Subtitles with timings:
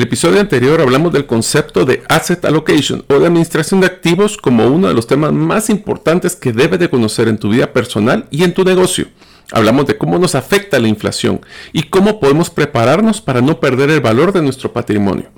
[0.00, 4.66] el episodio anterior hablamos del concepto de asset allocation o de administración de activos como
[4.66, 8.44] uno de los temas más importantes que debes de conocer en tu vida personal y
[8.44, 9.08] en tu negocio.
[9.52, 11.42] Hablamos de cómo nos afecta la inflación
[11.74, 15.28] y cómo podemos prepararnos para no perder el valor de nuestro patrimonio.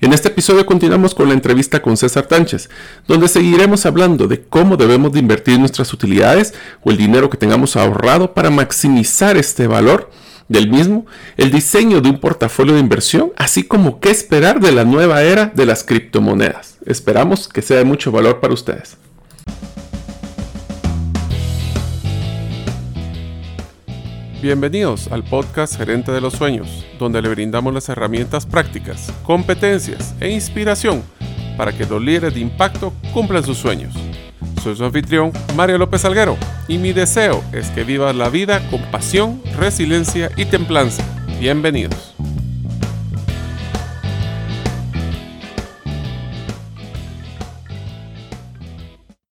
[0.00, 2.68] En este episodio continuamos con la entrevista con César Tánchez,
[3.06, 6.52] donde seguiremos hablando de cómo debemos de invertir nuestras utilidades
[6.82, 10.10] o el dinero que tengamos ahorrado para maximizar este valor
[10.50, 11.06] del mismo,
[11.36, 15.46] el diseño de un portafolio de inversión, así como qué esperar de la nueva era
[15.46, 16.76] de las criptomonedas.
[16.84, 18.98] Esperamos que sea de mucho valor para ustedes.
[24.42, 30.30] Bienvenidos al podcast Gerente de los Sueños, donde le brindamos las herramientas prácticas, competencias e
[30.30, 31.02] inspiración
[31.56, 33.94] para que los líderes de impacto cumplan sus sueños.
[34.62, 36.36] Soy su anfitrión, Mario López Alguero,
[36.68, 41.02] y mi deseo es que vivas la vida con pasión, resiliencia y templanza.
[41.40, 42.14] Bienvenidos.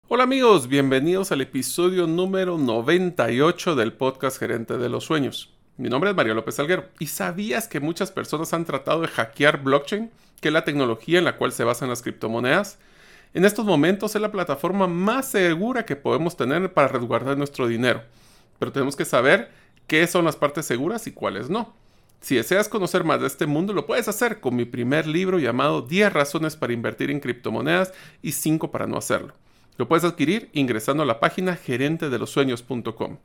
[0.09, 5.51] Hola amigos, bienvenidos al episodio número 98 del podcast Gerente de los Sueños.
[5.77, 9.63] Mi nombre es Mario López Alguero y ¿sabías que muchas personas han tratado de hackear
[9.63, 12.81] blockchain, que es la tecnología en la cual se basan las criptomonedas?
[13.35, 18.03] En estos momentos es la plataforma más segura que podemos tener para resguardar nuestro dinero,
[18.59, 19.51] pero tenemos que saber
[19.87, 21.75] qué son las partes seguras y cuáles no.
[22.21, 25.83] Si deseas conocer más de este mundo, lo puedes hacer con mi primer libro llamado
[25.83, 29.35] 10 razones para invertir en criptomonedas y 5 para no hacerlo.
[29.79, 33.17] Lo puedes adquirir ingresando a la página gerentedelosueños.com.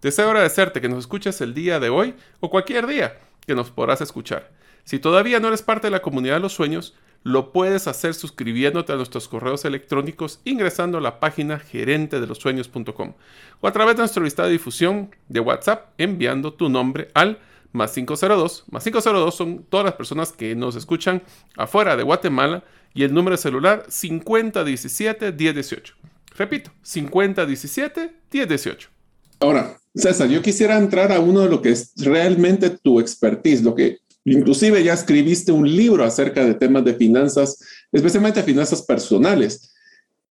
[0.00, 4.00] Deseo agradecerte que nos escuches el día de hoy o cualquier día que nos podrás
[4.00, 4.50] escuchar.
[4.84, 8.92] Si todavía no eres parte de la comunidad de los sueños, lo puedes hacer suscribiéndote
[8.92, 13.14] a nuestros correos electrónicos ingresando a la página gerentedelosueños.com
[13.60, 17.38] o a través de nuestro listado de difusión de WhatsApp enviando tu nombre al
[17.72, 18.64] más 502.
[18.70, 21.22] Más 502 son todas las personas que nos escuchan
[21.56, 25.92] afuera de Guatemala y el número de celular 5017-1018.
[26.36, 28.88] Repito, 5017-1018.
[29.40, 33.74] Ahora, César, yo quisiera entrar a uno de lo que es realmente tu expertise, lo
[33.74, 37.58] que Inclusive ya escribiste un libro acerca de temas de finanzas,
[37.92, 39.72] especialmente finanzas personales.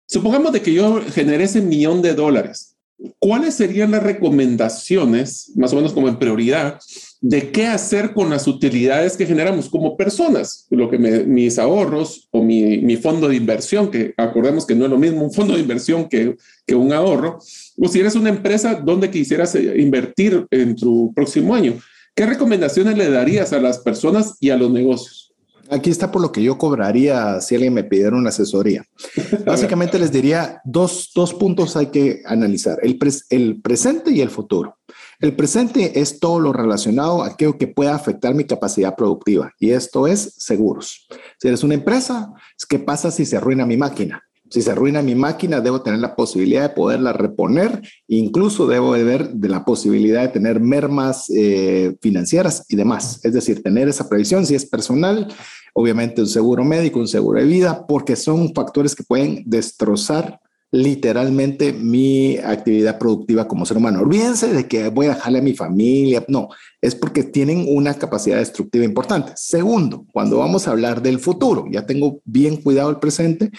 [0.06, 2.76] Supongamos de que yo generé ese millón de dólares.
[3.19, 6.78] ¿Cuáles serían las recomendaciones, más o menos como en prioridad,
[7.20, 10.66] de qué hacer con las utilidades que generamos como personas?
[10.70, 14.98] Lo que mis ahorros o mi, fondo de inversión, que acordemos que no es lo
[14.98, 16.36] mismo un fondo de inversión que,
[16.66, 17.38] que un ahorro,
[17.76, 21.74] o si eres una empresa donde quisieras invertir en tu próximo año.
[22.16, 25.34] ¿Qué recomendaciones le darías a las personas y a los negocios?
[25.69, 28.87] Aquí está por lo que yo cobraría si alguien me pidiera una asesoría.
[29.44, 34.78] Básicamente les diría dos, dos puntos hay que analizar, el, el presente y el futuro.
[35.21, 39.72] El presente es todo lo relacionado a aquello que pueda afectar mi capacidad productiva y
[39.72, 41.06] esto es seguros.
[41.38, 42.33] Si eres una empresa,
[42.66, 44.25] ¿qué pasa si se arruina mi máquina?
[44.49, 49.05] Si se arruina mi máquina, debo tener la posibilidad de poderla reponer, incluso debo de
[49.05, 53.21] ver de la posibilidad de tener mermas eh, financieras y demás.
[53.25, 55.29] Es decir, tener esa previsión si es personal,
[55.75, 60.41] obviamente un seguro médico, un seguro de vida, porque son factores que pueden destrozar
[60.72, 64.00] literalmente mi actividad productiva como ser humano.
[64.00, 66.25] Olvídense de que voy a dejarle a mi familia.
[66.28, 66.49] No,
[66.81, 69.32] es porque tienen una capacidad destructiva importante.
[69.37, 73.50] Segundo, cuando vamos a hablar del futuro, ya tengo bien cuidado el presente.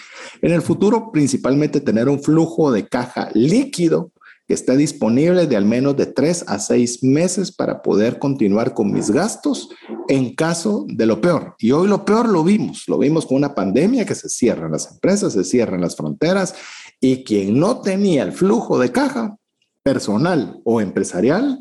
[0.42, 4.12] En el futuro, principalmente tener un flujo de caja líquido
[4.48, 8.90] que esté disponible de al menos de tres a seis meses para poder continuar con
[8.90, 9.68] mis gastos
[10.08, 11.54] en caso de lo peor.
[11.58, 14.90] Y hoy lo peor lo vimos, lo vimos con una pandemia que se cierran las
[14.90, 16.54] empresas, se cierran las fronteras
[17.00, 19.36] y quien no tenía el flujo de caja
[19.82, 21.60] personal o empresarial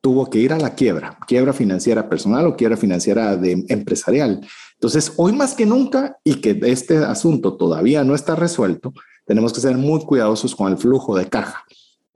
[0.00, 4.44] tuvo que ir a la quiebra, quiebra financiera personal o quiebra financiera de empresarial.
[4.74, 8.92] Entonces, hoy más que nunca y que este asunto todavía no está resuelto,
[9.24, 11.64] tenemos que ser muy cuidadosos con el flujo de caja.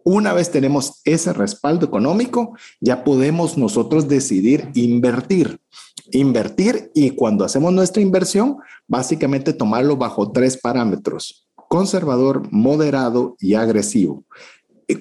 [0.03, 5.60] Una vez tenemos ese respaldo económico, ya podemos nosotros decidir invertir.
[6.10, 14.24] Invertir y cuando hacemos nuestra inversión, básicamente tomarlo bajo tres parámetros conservador, moderado y agresivo.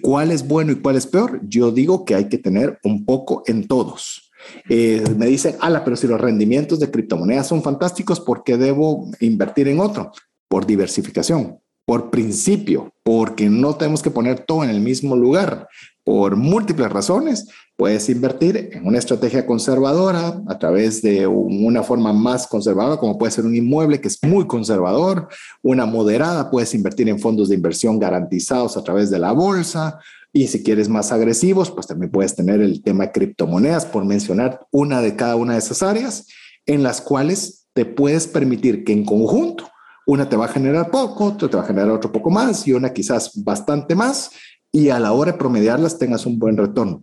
[0.02, 1.40] ¿Cuál es bueno y cuál es peor?
[1.48, 4.32] Yo digo que hay que tener un poco en todos.
[4.70, 9.10] Eh, me dicen, ala, pero si los rendimientos de criptomonedas son fantásticos, ¿por qué debo
[9.20, 10.12] invertir en otro?
[10.48, 15.68] Por diversificación, por principio, porque no tenemos que poner todo en el mismo lugar
[16.06, 22.46] por múltiples razones, puedes invertir en una estrategia conservadora a través de una forma más
[22.46, 25.28] conservadora, como puede ser un inmueble que es muy conservador,
[25.64, 30.00] una moderada, puedes invertir en fondos de inversión garantizados a través de la bolsa.
[30.32, 34.60] Y si quieres más agresivos, pues también puedes tener el tema de criptomonedas, por mencionar
[34.72, 36.28] una de cada una de esas áreas,
[36.68, 39.68] en las cuales te puedes permitir que en conjunto
[40.06, 42.74] una te va a generar poco, otra te va a generar otro poco más y
[42.74, 44.30] una quizás bastante más
[44.76, 47.02] y a la hora de promediarlas tengas un buen retorno.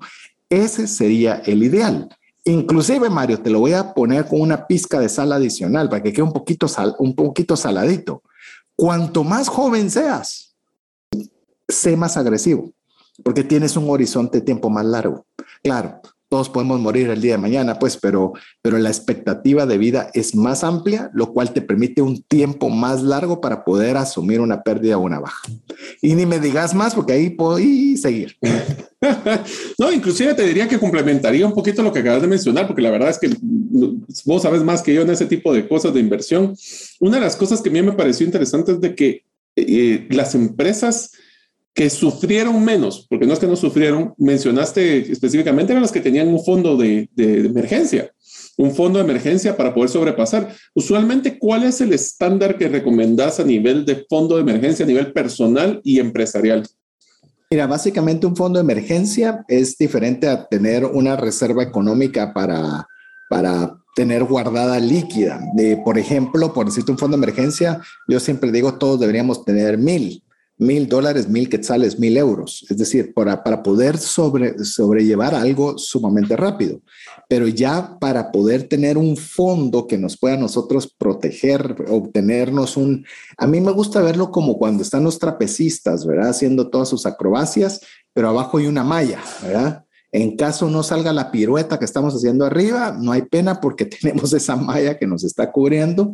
[0.50, 2.06] Ese sería el ideal.
[2.44, 6.12] Inclusive, Mario, te lo voy a poner con una pizca de sal adicional para que
[6.12, 8.22] quede un poquito, sal, un poquito saladito.
[8.76, 10.54] Cuanto más joven seas,
[11.66, 12.70] sé más agresivo,
[13.24, 15.24] porque tienes un horizonte de tiempo más largo.
[15.62, 16.02] Claro,
[16.32, 18.32] todos podemos morir el día de mañana, pues, pero,
[18.62, 23.02] pero la expectativa de vida es más amplia, lo cual te permite un tiempo más
[23.02, 25.46] largo para poder asumir una pérdida o una baja.
[26.00, 27.58] Y ni me digas más, porque ahí puedo
[27.98, 28.38] seguir.
[29.78, 32.90] no, inclusive te diría que complementaría un poquito lo que acabas de mencionar, porque la
[32.90, 33.28] verdad es que
[34.24, 36.56] vos sabes más que yo en ese tipo de cosas de inversión.
[36.98, 40.34] Una de las cosas que a mí me pareció interesante es de que eh, las
[40.34, 41.10] empresas
[41.74, 46.28] que sufrieron menos, porque no es que no sufrieron, mencionaste específicamente eran las que tenían
[46.28, 48.12] un fondo de, emergencia,
[48.58, 50.54] un fondo de emergencia para poder sobrepasar.
[50.74, 55.12] Usualmente, ¿cuál es el estándar que recomendás a nivel de fondo de emergencia, a nivel
[55.12, 56.66] personal y empresarial?
[57.50, 62.86] Mira, básicamente un fondo de emergencia es diferente a tener una reserva económica para,
[63.30, 65.40] para tener guardada líquida.
[65.54, 69.78] De, por ejemplo, por decirte un fondo de emergencia, yo siempre digo todos deberíamos tener
[69.78, 70.22] mil
[70.62, 72.64] mil dólares, mil quetzales, mil euros.
[72.70, 76.80] Es decir, para, para poder sobre, sobrellevar algo sumamente rápido.
[77.28, 83.04] Pero ya para poder tener un fondo que nos pueda nosotros proteger, obtenernos un...
[83.36, 86.30] A mí me gusta verlo como cuando están los trapecistas, ¿verdad?
[86.30, 87.80] Haciendo todas sus acrobacias,
[88.12, 89.84] pero abajo hay una malla, ¿verdad?
[90.12, 94.32] En caso no salga la pirueta que estamos haciendo arriba, no hay pena porque tenemos
[94.32, 96.12] esa malla que nos está cubriendo.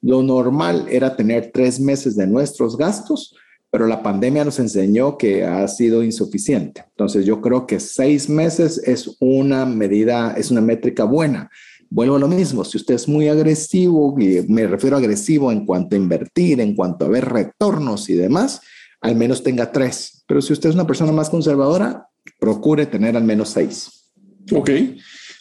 [0.00, 3.34] Lo normal era tener tres meses de nuestros gastos
[3.70, 6.84] pero la pandemia nos enseñó que ha sido insuficiente.
[6.90, 11.50] Entonces yo creo que seis meses es una medida, es una métrica buena.
[11.90, 15.64] Vuelvo a lo mismo, si usted es muy agresivo, y me refiero a agresivo en
[15.64, 18.60] cuanto a invertir, en cuanto a ver retornos y demás,
[19.00, 20.24] al menos tenga tres.
[20.26, 24.10] Pero si usted es una persona más conservadora, procure tener al menos seis.
[24.52, 24.70] Ok.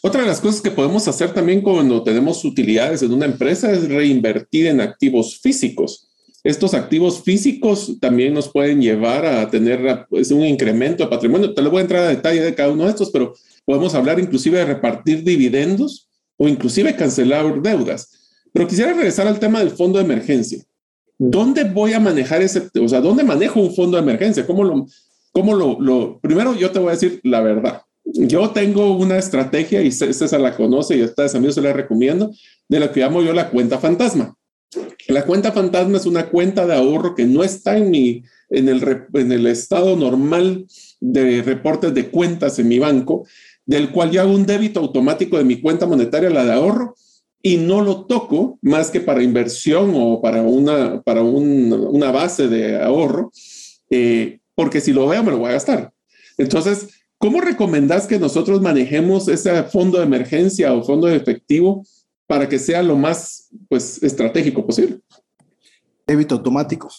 [0.03, 3.89] Otra de las cosas que podemos hacer también cuando tenemos utilidades en una empresa es
[3.89, 6.06] reinvertir en activos físicos.
[6.47, 11.53] Estos activos físicos también nos pueden llevar a tener pues, un incremento de patrimonio.
[11.53, 13.33] Te lo voy a entrar a detalle de cada uno de estos, pero
[13.65, 16.07] podemos hablar inclusive de repartir dividendos
[16.37, 18.39] o inclusive cancelar deudas.
[18.53, 20.63] Pero quisiera regresar al tema del fondo de emergencia.
[21.17, 24.47] ¿Dónde voy a manejar ese, o sea, dónde manejo un fondo de emergencia?
[24.47, 24.87] ¿Cómo lo,
[25.33, 27.81] cómo lo, lo, primero yo te voy a decir la verdad.
[28.05, 32.31] Yo tengo una estrategia y César la conoce y a ustedes amigos se la recomiendo,
[32.69, 34.33] de lo que llamo yo la cuenta fantasma.
[35.07, 39.05] La cuenta fantasma es una cuenta de ahorro que no está en, mi, en, el,
[39.13, 40.65] en el estado normal
[40.99, 43.25] de reportes de cuentas en mi banco,
[43.65, 46.95] del cual yo hago un débito automático de mi cuenta monetaria, la de ahorro,
[47.41, 52.81] y no lo toco más que para inversión o para una, para una base de
[52.81, 53.31] ahorro,
[53.89, 55.93] eh, porque si lo veo me lo voy a gastar.
[56.37, 61.85] Entonces, ¿cómo recomendás que nosotros manejemos ese fondo de emergencia o fondo de efectivo
[62.27, 64.99] para que sea lo más pues, estratégico posible.
[66.05, 66.89] Débito automático.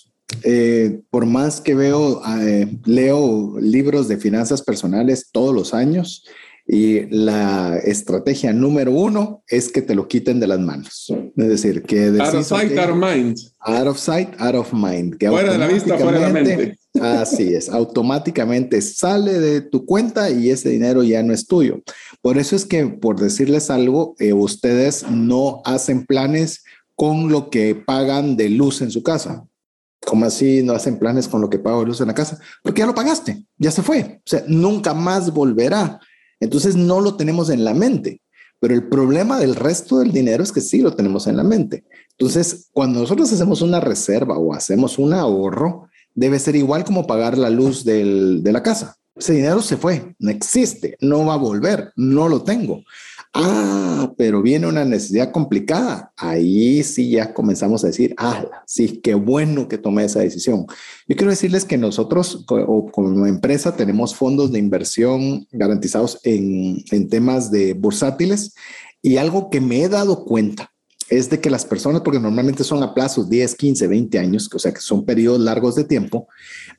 [0.42, 6.24] Eh, por más que veo, eh, leo libros de finanzas personales todos los años
[6.70, 11.10] y la estrategia número uno es que te lo quiten de las manos.
[11.34, 12.08] Es decir, que...
[12.08, 13.38] Out of sight, out of mind.
[13.60, 15.16] Out of sight, out of mind.
[15.16, 16.78] Que fuera de la vista, fuera de la mente.
[17.00, 21.80] Así es, automáticamente sale de tu cuenta y ese dinero ya no es tuyo.
[22.20, 27.76] Por eso es que, por decirles algo, eh, ustedes no hacen planes con lo que
[27.76, 29.46] pagan de luz en su casa.
[30.04, 32.38] ¿Cómo así no hacen planes con lo que pago de luz en la casa?
[32.62, 34.18] Porque ya lo pagaste, ya se fue.
[34.18, 35.98] O sea, nunca más volverá.
[36.40, 38.22] Entonces no lo tenemos en la mente.
[38.60, 41.84] Pero el problema del resto del dinero es que sí lo tenemos en la mente.
[42.18, 47.38] Entonces, cuando nosotros hacemos una reserva o hacemos un ahorro, debe ser igual como pagar
[47.38, 48.96] la luz de la casa.
[49.14, 52.82] Ese dinero se fue, no existe, no va a volver, no lo tengo.
[53.34, 56.12] Ah, pero viene una necesidad complicada.
[56.16, 60.66] Ahí sí ya comenzamos a decir, ah, sí, qué bueno que tomé esa decisión.
[61.06, 67.50] Yo quiero decirles que nosotros como empresa tenemos fondos de inversión garantizados en, en temas
[67.50, 68.54] de bursátiles
[69.02, 70.72] y algo que me he dado cuenta
[71.08, 74.58] es de que las personas, porque normalmente son a plazos 10, 15, 20 años, o
[74.58, 76.28] sea que son periodos largos de tiempo,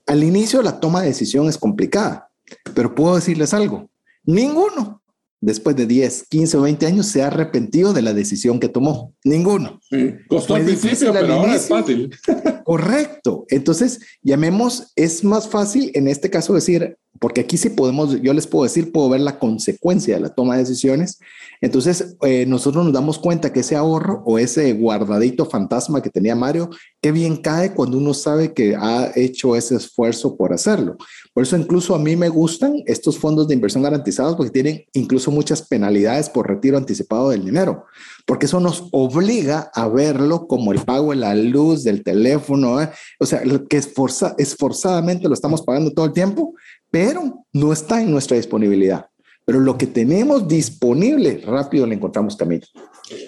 [0.06, 2.30] al inicio la toma de decisión es complicada,
[2.76, 3.90] pero puedo decirles algo,
[4.24, 4.99] ninguno
[5.42, 9.14] después de 10, 15 o 20 años se ha arrepentido de la decisión que tomó.
[9.24, 9.80] Ninguno.
[10.28, 12.16] Costó al principio, pero ahora es fácil.
[12.66, 13.46] Correcto.
[13.50, 18.48] Entonces, llamemos, es más fácil en este caso decir, porque aquí sí podemos, yo les
[18.48, 21.20] puedo decir, puedo ver la consecuencia de la toma de decisiones.
[21.62, 26.36] Entonces, eh, nosotros nos damos cuenta que ese ahorro o ese guardadito fantasma que tenía
[26.36, 26.70] Mario,
[27.02, 30.98] qué bien cae cuando uno sabe que ha hecho ese esfuerzo por hacerlo.
[31.34, 35.32] Por eso incluso a mí me gustan estos fondos de inversión garantizados porque tienen incluso
[35.32, 37.86] muchas penalidades por retiro anticipado del dinero,
[38.26, 42.90] porque eso nos obliga a verlo como el pago de la luz, del teléfono, ¿eh?
[43.20, 46.54] o sea, que esforzadamente lo estamos pagando todo el tiempo
[46.92, 49.08] pero no está en nuestra disponibilidad.
[49.46, 52.66] Pero lo que tenemos disponible, rápido le encontramos camino.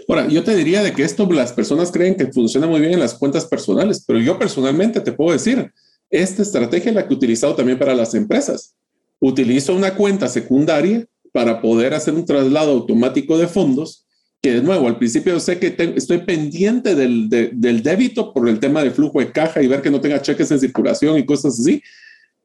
[0.08, 3.00] Ahora, yo te diría de que esto las personas creen que funciona muy bien en
[3.00, 5.72] las cuentas personales, pero yo personalmente te puedo decir,
[6.12, 8.76] esta estrategia es la que he utilizado también para las empresas.
[9.20, 14.06] Utilizo una cuenta secundaria para poder hacer un traslado automático de fondos,
[14.42, 18.84] que de nuevo, al principio sé que estoy pendiente del, del débito por el tema
[18.84, 21.82] de flujo de caja y ver que no tenga cheques en circulación y cosas así,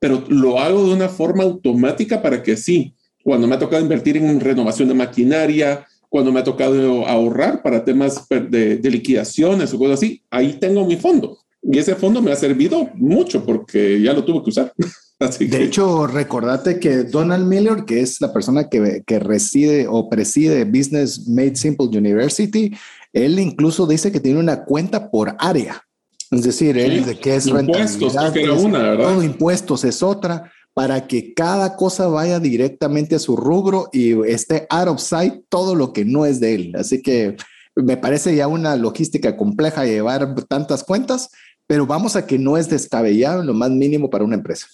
[0.07, 2.95] pero lo hago de una forma automática para que sí,
[3.25, 7.85] cuando me ha tocado invertir en renovación de maquinaria, cuando me ha tocado ahorrar para
[7.85, 11.39] temas de, liquidaciones o cosas así, ahí tengo mi fondo.
[11.61, 14.73] Y ese fondo me ha servido mucho porque ya lo tuve que usar.
[15.41, 20.67] de hecho, recordate que Donald Miller, que es la persona que, que reside o preside
[20.67, 22.73] Business Made Simple University,
[23.13, 25.83] él incluso dice que tiene una cuenta por área.
[26.31, 29.13] Es decir, él de qué es impuestos, que era una, ¿verdad?
[29.13, 34.67] Todo impuestos es otra, para que cada cosa vaya directamente a su rubro y esté
[34.69, 36.73] out of sight todo lo que no es de él.
[36.77, 37.37] Así que
[37.75, 41.31] me parece ya una logística compleja llevar tantas cuentas,
[41.67, 44.67] pero vamos a que no es descabellado en lo más mínimo para una empresa.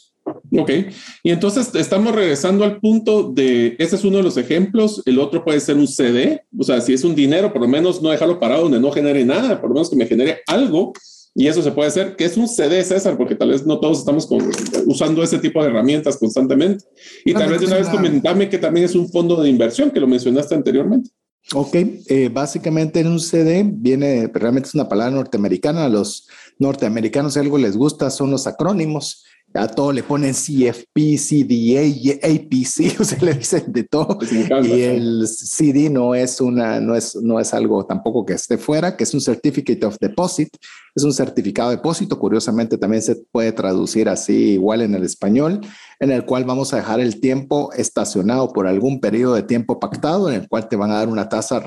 [0.57, 0.71] Ok,
[1.23, 5.45] y entonces estamos regresando al punto de, ese es uno de los ejemplos, el otro
[5.45, 8.39] puede ser un CD, o sea, si es un dinero, por lo menos no dejarlo
[8.39, 10.93] parado donde no genere nada, por lo menos que me genere algo
[11.35, 14.01] y eso se puede hacer, que es un CD, César, porque tal vez no todos
[14.01, 14.29] estamos
[14.87, 16.85] usando ese tipo de herramientas constantemente.
[17.25, 20.01] Y tal vez de una vez comentame que también es un fondo de inversión, que
[20.01, 21.11] lo mencionaste anteriormente.
[21.55, 27.35] Ok, eh, básicamente en un CD viene, realmente es una palabra norteamericana, a los norteamericanos
[27.35, 29.25] si algo les gusta son los acrónimos
[29.55, 34.19] a todo le ponen CFP, CDA, APC, o sea, le dicen de todo.
[34.19, 38.59] Pues y el CD no es una, no es, no es algo tampoco que esté
[38.59, 40.49] fuera, que es un Certificate of Deposit,
[40.95, 42.19] es un certificado de depósito.
[42.19, 45.61] Curiosamente también se puede traducir así igual en el español,
[46.01, 50.31] en el cual vamos a dejar el tiempo estacionado por algún periodo de tiempo pactado,
[50.31, 51.61] en el cual te van a dar una tasa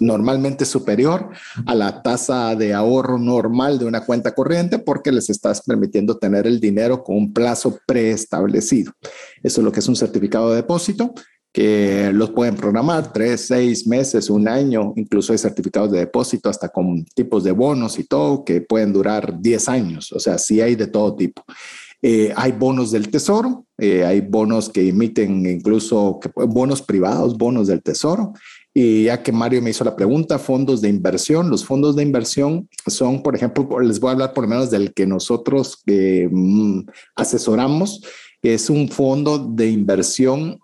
[0.00, 1.30] normalmente superior
[1.66, 6.46] a la tasa de ahorro normal de una cuenta corriente porque les estás permitiendo tener
[6.46, 8.92] el dinero con un plazo preestablecido.
[9.42, 11.14] Eso es lo que es un certificado de depósito
[11.54, 16.68] que los pueden programar tres, seis meses, un año, incluso hay certificados de depósito hasta
[16.68, 20.74] con tipos de bonos y todo que pueden durar 10 años, o sea, sí hay
[20.74, 21.44] de todo tipo.
[22.02, 27.82] Eh, hay bonos del tesoro, eh, hay bonos que emiten incluso bonos privados, bonos del
[27.82, 28.34] tesoro,
[28.76, 31.48] y ya que Mario me hizo la pregunta, fondos de inversión.
[31.48, 34.92] Los fondos de inversión son, por ejemplo, les voy a hablar por lo menos del
[34.92, 36.80] que nosotros eh, mm,
[37.14, 38.02] asesoramos,
[38.42, 40.58] es un fondo de inversión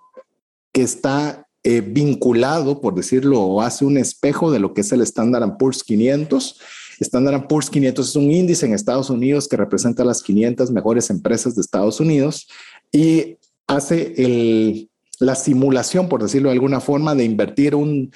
[0.72, 5.02] que está eh, vinculado, por decirlo, o hace un espejo de lo que es el
[5.02, 6.60] Standard Poor's 500.
[6.98, 11.54] Standard Poor's 500 es un índice en Estados Unidos que representa las 500 mejores empresas
[11.54, 12.48] de Estados Unidos
[12.92, 13.38] y
[13.68, 14.89] hace el,
[15.20, 18.10] la simulación, por decirlo de alguna forma, de invertir un,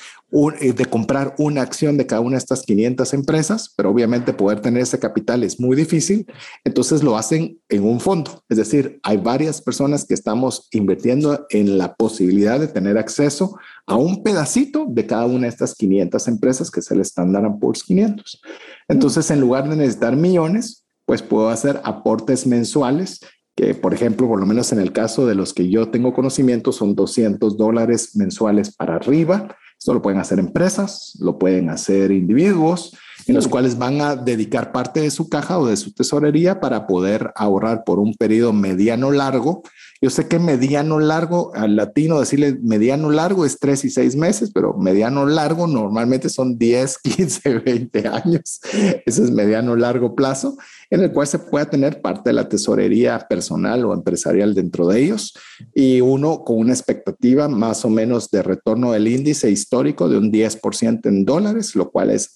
[0.61, 4.61] eh, de comprar una acción de cada una de estas 500 empresas, pero obviamente poder
[4.61, 6.27] tener ese capital es muy difícil,
[6.65, 8.43] entonces lo hacen en un fondo.
[8.49, 13.97] Es decir, hay varias personas que estamos invirtiendo en la posibilidad de tener acceso a
[13.97, 18.41] un pedacito de cada una de estas 500 empresas que es el Standard Poor's 500.
[18.89, 23.21] Entonces, en lugar de necesitar millones, pues puedo hacer aportes mensuales
[23.57, 26.73] que por ejemplo, por lo menos en el caso de los que yo tengo conocimiento,
[26.73, 29.57] son 200 dólares mensuales para arriba.
[29.79, 32.97] Esto lo pueden hacer empresas, lo pueden hacer individuos,
[33.27, 36.87] en los cuales van a dedicar parte de su caja o de su tesorería para
[36.87, 39.63] poder ahorrar por un periodo mediano largo.
[40.03, 44.51] Yo sé que mediano largo, al latino decirle mediano largo es tres y seis meses,
[44.53, 48.61] pero mediano largo normalmente son 10, 15, 20 años.
[49.07, 50.57] Ese es mediano largo plazo
[50.91, 55.03] en el cual se pueda tener parte de la tesorería personal o empresarial dentro de
[55.03, 55.35] ellos
[55.75, 60.31] y uno con una expectativa más o menos de retorno del índice histórico de un
[60.31, 62.33] 10% en dólares, lo cual es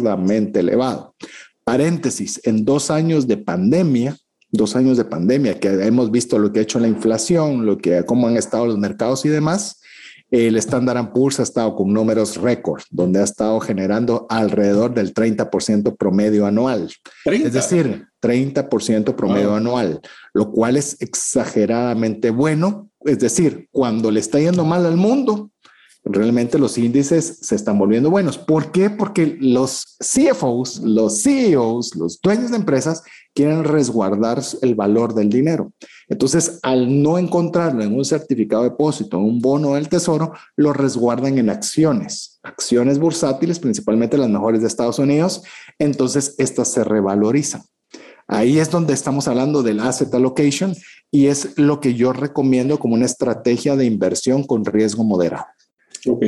[0.00, 1.14] absurdamente elevado.
[1.64, 4.16] Paréntesis, en dos años de pandemia,
[4.50, 8.04] dos años de pandemia, que hemos visto lo que ha hecho la inflación, lo que,
[8.04, 9.80] cómo han estado los mercados y demás,
[10.30, 15.96] el Standard Poor's ha estado con números récord, donde ha estado generando alrededor del 30%
[15.96, 16.90] promedio anual.
[17.24, 20.00] Es decir, 30% promedio anual,
[20.32, 22.90] lo cual es exageradamente bueno.
[23.00, 25.50] Es decir, cuando le está yendo mal al mundo,
[26.04, 28.38] realmente los índices se están volviendo buenos.
[28.38, 28.90] ¿Por qué?
[28.90, 33.02] Porque los CFOs, los CEOs, los dueños de empresas
[33.34, 35.72] quieren resguardar el valor del dinero.
[36.08, 41.38] Entonces, al no encontrarlo en un certificado de depósito, un bono del tesoro, lo resguardan
[41.38, 45.42] en acciones, acciones bursátiles, principalmente las mejores de Estados Unidos.
[45.78, 47.62] Entonces, estas se revalorizan.
[48.26, 50.74] Ahí es donde estamos hablando del asset allocation
[51.10, 55.46] y es lo que yo recomiendo como una estrategia de inversión con riesgo moderado.
[56.06, 56.24] Ok.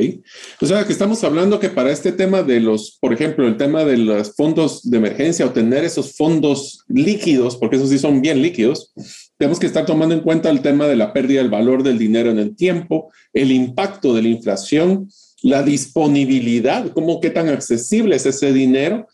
[0.60, 3.84] O sea, que estamos hablando que para este tema de los, por ejemplo, el tema
[3.84, 8.42] de los fondos de emergencia o tener esos fondos líquidos, porque esos sí son bien
[8.42, 8.92] líquidos,
[9.38, 12.30] tenemos que estar tomando en cuenta el tema de la pérdida del valor del dinero
[12.30, 15.08] en el tiempo, el impacto de la inflación,
[15.42, 19.08] la disponibilidad, cómo qué tan accesible es ese dinero.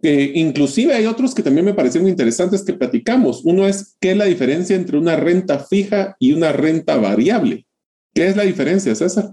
[0.00, 3.42] que inclusive hay otros que también me parecieron interesantes que platicamos.
[3.44, 7.66] Uno es qué es la diferencia entre una renta fija y una renta variable.
[8.14, 9.32] ¿Qué es la diferencia, César?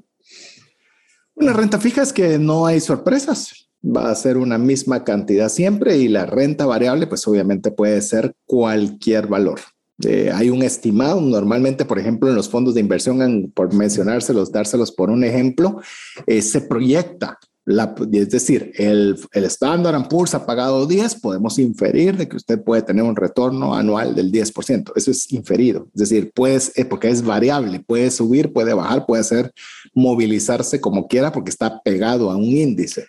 [1.42, 3.68] La renta fija es que no hay sorpresas.
[3.84, 8.36] Va a ser una misma cantidad siempre y la renta variable, pues obviamente puede ser
[8.46, 9.60] cualquier valor.
[10.06, 14.92] Eh, hay un estimado, normalmente, por ejemplo, en los fondos de inversión, por mencionárselos, dárselos
[14.92, 15.82] por un ejemplo,
[16.28, 22.28] eh, se proyecta es decir, el, el Standard Poor's ha pagado 10, podemos inferir de
[22.28, 24.92] que usted puede tener un retorno anual del 10%.
[24.96, 25.88] Eso es inferido.
[25.94, 29.54] Es decir, puedes, eh, porque es variable, puede subir, puede bajar, puede ser
[29.94, 33.06] movilizarse como quiera porque está pegado a un índice.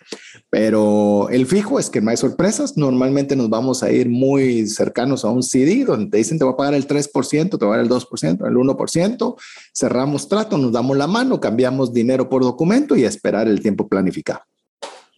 [0.53, 2.77] Pero el fijo es que no hay sorpresas.
[2.77, 6.51] Normalmente nos vamos a ir muy cercanos a un CD donde te dicen te va
[6.51, 9.35] a pagar el 3%, te va a dar el 2%, el 1%.
[9.75, 13.87] Cerramos trato, nos damos la mano, cambiamos dinero por documento y a esperar el tiempo
[13.87, 14.41] planificado.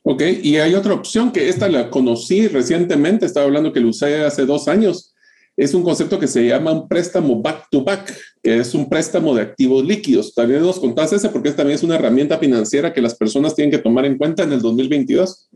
[0.04, 4.24] Ok, y hay otra opción que esta la conocí recientemente, estaba hablando que lo usé
[4.24, 5.15] hace dos años.
[5.58, 9.34] Es un concepto que se llama un préstamo back to back, que es un préstamo
[9.34, 10.34] de activos líquidos.
[10.34, 13.78] También nos contás ese porque también es una herramienta financiera que las personas tienen que
[13.78, 15.50] tomar en cuenta en el 2022.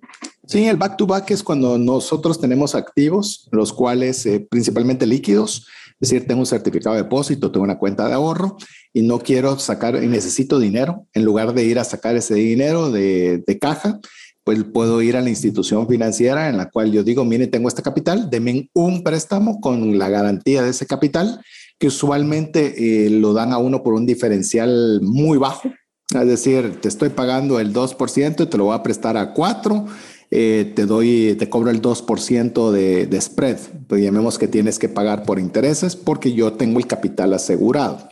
[0.48, 5.68] Sí, el back to back es cuando nosotros tenemos activos, los cuales eh, principalmente líquidos,
[6.00, 8.56] es decir, tengo un certificado de depósito, tengo una cuenta de ahorro
[8.94, 12.90] y no quiero sacar y necesito dinero, en lugar de ir a sacar ese dinero
[12.90, 14.00] de caja,
[14.44, 17.82] pues puedo ir a la institución financiera en la cual yo digo, mire, tengo este
[17.82, 21.42] capital, denme un préstamo con la garantía de ese capital,
[21.78, 25.72] que usualmente eh, lo dan a uno por un diferencial muy bajo.
[26.14, 29.86] Es decir, te estoy pagando el 2% y te lo voy a prestar a 4
[30.32, 33.58] eh, te doy, te cobro el 2% de, de spread.
[33.88, 38.10] Pues llamemos que tienes que pagar por intereses porque yo tengo el capital asegurado.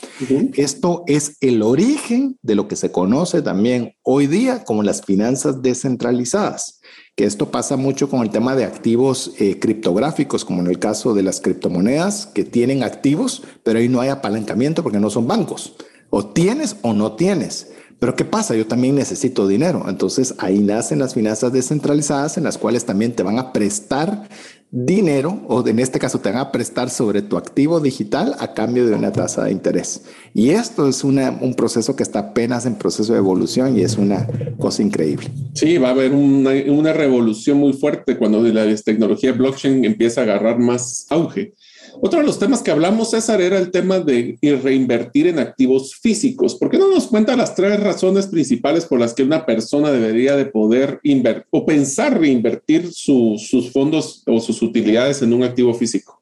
[0.55, 5.61] Esto es el origen de lo que se conoce también hoy día como las finanzas
[5.61, 6.77] descentralizadas
[7.17, 11.15] que esto pasa mucho con el tema de activos eh, criptográficos, como en el caso
[11.15, 15.73] de las criptomonedas, que tienen activos, pero ahí no hay apalancamiento porque no son bancos.
[16.11, 17.71] O tienes o no tienes.
[17.99, 18.55] Pero ¿qué pasa?
[18.55, 19.85] Yo también necesito dinero.
[19.87, 24.27] Entonces ahí nacen las finanzas descentralizadas en las cuales también te van a prestar
[24.69, 28.85] dinero o en este caso te van a prestar sobre tu activo digital a cambio
[28.85, 30.03] de una tasa de interés.
[30.33, 34.27] Y esto es un proceso que está apenas en proceso de evolución y es una
[34.59, 35.29] cosa increíble.
[35.53, 40.23] Sí, va a haber una, una revolución muy fuerte cuando la tecnología blockchain empieza a
[40.25, 41.53] agarrar más auge.
[41.99, 46.55] Otro de los temas que hablamos, César, era el tema de reinvertir en activos físicos.
[46.55, 50.35] ¿Por qué no nos cuenta las tres razones principales por las que una persona debería
[50.35, 56.21] de poder invertir o pensar reinvertir sus fondos o sus utilidades en un activo físico?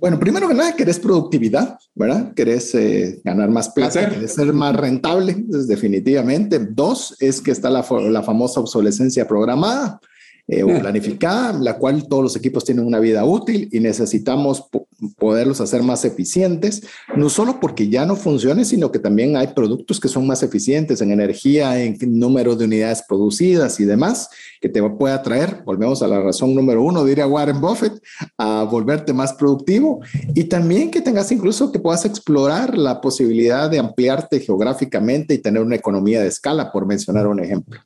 [0.00, 2.34] Bueno, primero que nada, querés productividad, ¿verdad?
[2.34, 6.58] Querés eh, ganar más plata, querés ser más rentable, definitivamente.
[6.58, 9.98] Dos, es que está la, la famosa obsolescencia programada
[10.46, 14.68] eh, o planificada, la cual todos los equipos tienen una vida útil y necesitamos
[15.16, 16.82] poderlos hacer más eficientes,
[17.16, 21.00] no solo porque ya no funcione, sino que también hay productos que son más eficientes
[21.00, 24.28] en energía, en número de unidades producidas y demás,
[24.60, 28.00] que te pueda traer, volvemos a la razón número uno, diría Warren Buffett,
[28.38, 30.00] a volverte más productivo
[30.34, 35.62] y también que tengas incluso que puedas explorar la posibilidad de ampliarte geográficamente y tener
[35.62, 37.80] una economía de escala, por mencionar un ejemplo.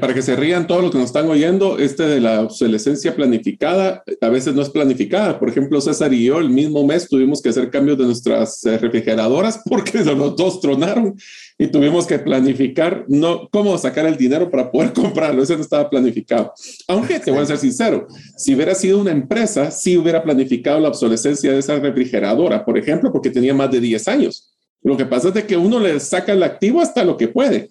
[0.00, 4.02] Para que se rían todos los que nos están oyendo, este de la obsolescencia planificada,
[4.20, 5.38] a veces no es planificada.
[5.38, 9.60] Por ejemplo, César y el mismo mes tuvimos que hacer cambios de nuestras eh, refrigeradoras
[9.68, 11.16] porque los dos tronaron
[11.58, 15.42] y tuvimos que planificar no, cómo sacar el dinero para poder comprarlo.
[15.42, 16.52] Eso no estaba planificado.
[16.88, 20.88] Aunque te voy a ser sincero, si hubiera sido una empresa, sí hubiera planificado la
[20.88, 24.54] obsolescencia de esa refrigeradora, por ejemplo, porque tenía más de 10 años.
[24.82, 27.70] Lo que pasa es de que uno le saca el activo hasta lo que puede.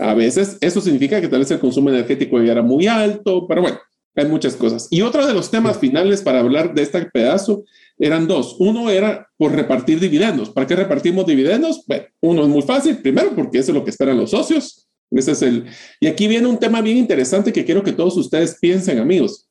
[0.00, 3.62] A veces eso significa que tal vez el consumo energético ya era muy alto, pero
[3.62, 3.78] bueno,
[4.14, 4.88] hay muchas cosas.
[4.90, 7.64] Y otro de los temas finales para hablar de este pedazo
[7.98, 8.56] eran dos.
[8.58, 10.50] Uno era por repartir dividendos.
[10.50, 11.84] ¿Para qué repartimos dividendos?
[11.86, 12.98] Bueno, uno es muy fácil.
[12.98, 14.88] Primero, porque eso es lo que esperan los socios.
[15.10, 15.66] Ese es el.
[16.00, 19.48] Y aquí viene un tema bien interesante que quiero que todos ustedes piensen, amigos.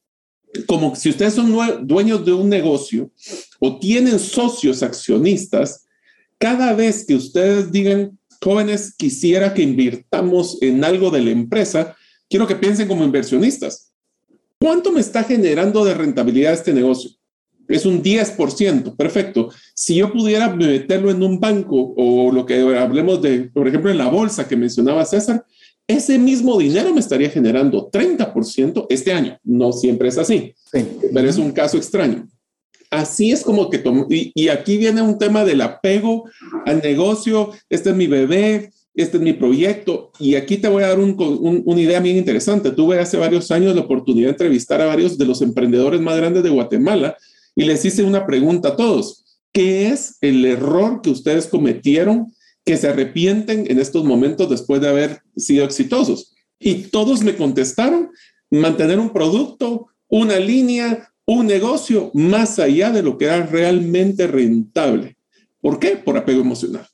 [0.68, 1.54] Como si ustedes son
[1.86, 3.12] dueños de un negocio
[3.60, 5.86] o tienen socios accionistas,
[6.38, 11.96] cada vez que ustedes digan, jóvenes, quisiera que invirtamos en algo de la empresa,
[12.30, 13.92] quiero que piensen como inversionistas.
[14.60, 17.12] ¿Cuánto me está generando de rentabilidad este negocio?
[17.68, 19.50] Es un 10%, perfecto.
[19.74, 23.98] Si yo pudiera meterlo en un banco o lo que hablemos de, por ejemplo, en
[23.98, 25.46] la bolsa que mencionaba César,
[25.88, 29.38] ese mismo dinero me estaría generando 30% este año.
[29.44, 30.54] No siempre es así,
[31.14, 32.28] pero es un caso extraño.
[32.90, 36.30] Así es como que tomo, y, y, aquí viene un tema del apego
[36.66, 40.90] al negocio, este es mi bebé, este es mi proyecto, y aquí te voy a
[40.90, 41.16] dar un,
[41.66, 42.72] una idea bien interesante.
[42.72, 46.44] Tuve hace varios años la oportunidad de entrevistar a varios de los emprendedores más grandes
[46.44, 47.18] de Guatemala
[47.56, 49.24] y les hice una pregunta a todos.
[49.54, 52.34] ¿Qué es el error que ustedes cometieron
[52.66, 56.36] que se arrepienten en estos momentos después de haber sido exitosos?
[56.60, 58.12] Y todos me contestaron,
[58.52, 65.18] mantener un producto, una línea, un negocio más allá de lo que era realmente rentable.
[65.62, 65.98] ¿Por qué?
[65.98, 66.88] Por apego emocional.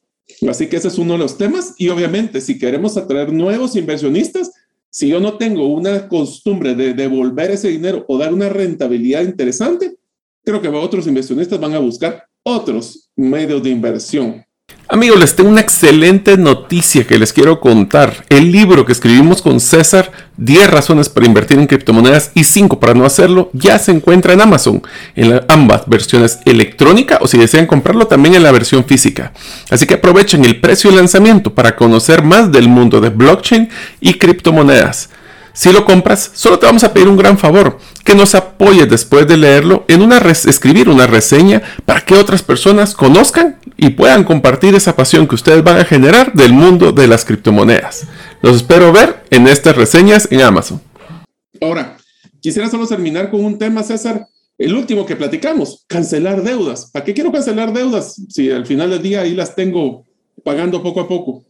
[0.47, 4.51] Así que ese es uno de los temas y obviamente si queremos atraer nuevos inversionistas,
[4.89, 9.97] si yo no tengo una costumbre de devolver ese dinero o dar una rentabilidad interesante,
[10.43, 14.43] creo que otros inversionistas van a buscar otros medios de inversión.
[14.87, 18.25] Amigos, les tengo una excelente noticia que les quiero contar.
[18.27, 22.93] El libro que escribimos con César, 10 razones para invertir en criptomonedas y 5 para
[22.93, 24.81] no hacerlo, ya se encuentra en Amazon,
[25.15, 29.31] en ambas versiones electrónica o si desean comprarlo también en la versión física.
[29.69, 33.69] Así que aprovechen el precio de lanzamiento para conocer más del mundo de blockchain
[34.01, 35.09] y criptomonedas.
[35.53, 39.27] Si lo compras, solo te vamos a pedir un gran favor, que nos apoyes después
[39.27, 44.75] de leerlo en una escribir una reseña para que otras personas conozcan y puedan compartir
[44.75, 48.07] esa pasión que ustedes van a generar del mundo de las criptomonedas.
[48.41, 50.81] Los espero ver en estas reseñas en Amazon.
[51.59, 51.97] Ahora,
[52.39, 54.27] quisiera solo terminar con un tema, César.
[54.57, 56.91] El último que platicamos, cancelar deudas.
[56.91, 60.05] ¿Para qué quiero cancelar deudas si al final del día ahí las tengo
[60.43, 61.43] pagando poco a poco?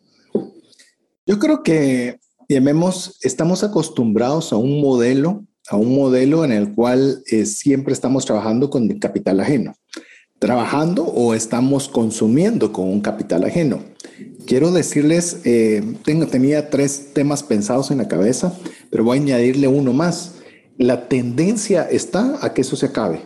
[1.26, 2.20] Yo creo que
[2.54, 8.26] llamemos, estamos acostumbrados a un modelo, a un modelo en el cual eh, siempre estamos
[8.26, 9.76] trabajando con capital ajeno,
[10.40, 13.80] trabajando o estamos consumiendo con un capital ajeno.
[14.46, 18.54] Quiero decirles, eh, tengo, tenía tres temas pensados en la cabeza,
[18.90, 20.36] pero voy a añadirle uno más.
[20.78, 23.22] La tendencia está a que eso se acabe.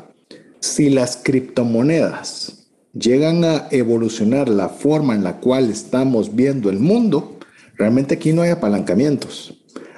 [0.59, 7.34] Si las criptomonedas llegan a evolucionar la forma en la cual estamos viendo el mundo,
[7.77, 9.53] Realmente aquí no hay apalancamientos.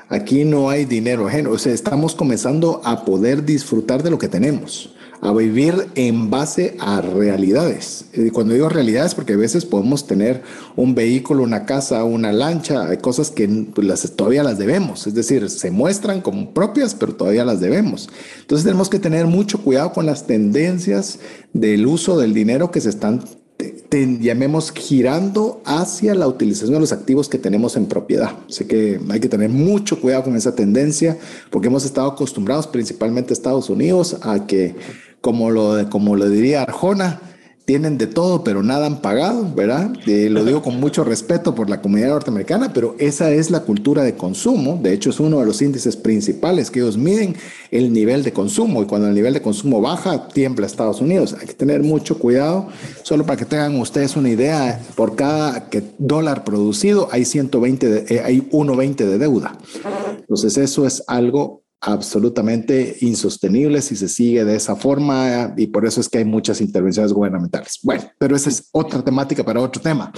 [0.10, 1.52] Aquí no hay dinero ajeno.
[1.52, 6.78] O sea, estamos comenzando a poder disfrutar de lo que tenemos, a vivir en base
[6.80, 8.06] a realidades.
[8.14, 10.44] Y cuando digo realidades, porque a veces podemos tener
[10.78, 15.08] un vehículo, una casa, una lancha, hay cosas que pues, las, todavía las debemos.
[15.08, 18.10] Es decir, se muestran como propias, pero todavía las debemos.
[18.40, 21.20] Entonces tenemos que tener mucho cuidado con las tendencias
[21.52, 23.22] del uso del dinero que se están
[24.20, 28.32] llamemos girando hacia la utilización de los activos que tenemos en propiedad.
[28.48, 31.18] Así que hay que tener mucho cuidado con esa tendencia
[31.50, 34.76] porque hemos estado acostumbrados, principalmente Estados Unidos, a que,
[35.22, 37.22] como lo, como lo diría Arjona,
[37.68, 39.92] tienen de todo, pero nada han pagado, ¿verdad?
[40.06, 44.04] Eh, lo digo con mucho respeto por la comunidad norteamericana, pero esa es la cultura
[44.04, 44.80] de consumo.
[44.82, 47.36] De hecho, es uno de los índices principales que ellos miden
[47.70, 48.82] el nivel de consumo.
[48.82, 51.36] Y cuando el nivel de consumo baja, tiembla Estados Unidos.
[51.38, 52.70] Hay que tener mucho cuidado.
[53.04, 58.22] Solo para que tengan ustedes una idea, por cada dólar producido hay 120, de, eh,
[58.24, 59.58] hay 1.20 de deuda.
[60.22, 66.02] Entonces, eso es algo absolutamente insostenible si se sigue de esa forma y por eso
[66.02, 67.80] es que hay muchas intervenciones gubernamentales.
[67.84, 70.12] Bueno, pero esa es otra temática para otro tema.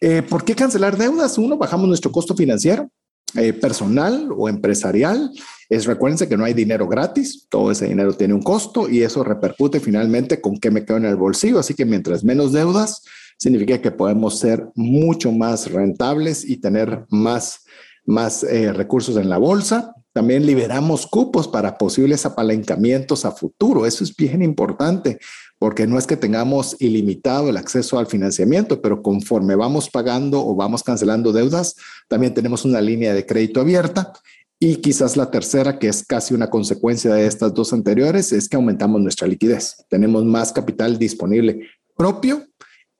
[0.00, 1.36] Eh, ¿Por qué cancelar deudas?
[1.38, 2.88] Uno, bajamos nuestro costo financiero.
[3.36, 5.30] Eh, personal o empresarial
[5.68, 9.22] es recuérdense que no hay dinero gratis, todo ese dinero tiene un costo y eso
[9.22, 13.04] repercute finalmente con qué me quedo en el bolsillo, así que mientras menos deudas
[13.38, 17.60] significa que podemos ser mucho más rentables y tener más
[18.04, 19.94] más eh, recursos en la bolsa.
[20.12, 23.86] También liberamos cupos para posibles apalancamientos a futuro.
[23.86, 25.18] Eso es bien importante
[25.58, 30.56] porque no es que tengamos ilimitado el acceso al financiamiento, pero conforme vamos pagando o
[30.56, 31.76] vamos cancelando deudas,
[32.08, 34.12] también tenemos una línea de crédito abierta.
[34.58, 38.56] Y quizás la tercera, que es casi una consecuencia de estas dos anteriores, es que
[38.56, 39.76] aumentamos nuestra liquidez.
[39.88, 42.46] Tenemos más capital disponible propio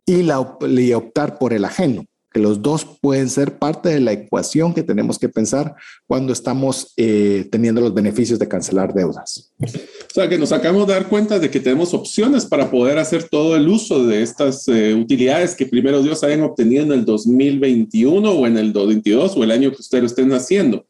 [0.07, 4.13] y, la, y optar por el ajeno que los dos pueden ser parte de la
[4.13, 5.75] ecuación que tenemos que pensar
[6.07, 9.53] cuando estamos eh, teniendo los beneficios de cancelar deudas.
[9.61, 9.67] O
[10.15, 13.57] sea, que nos acabamos de dar cuenta de que tenemos opciones para poder hacer todo
[13.57, 18.47] el uso de estas eh, utilidades que primero Dios hayan obtenido en el 2021 o
[18.47, 20.87] en el 2022 o el año que ustedes estén haciendo.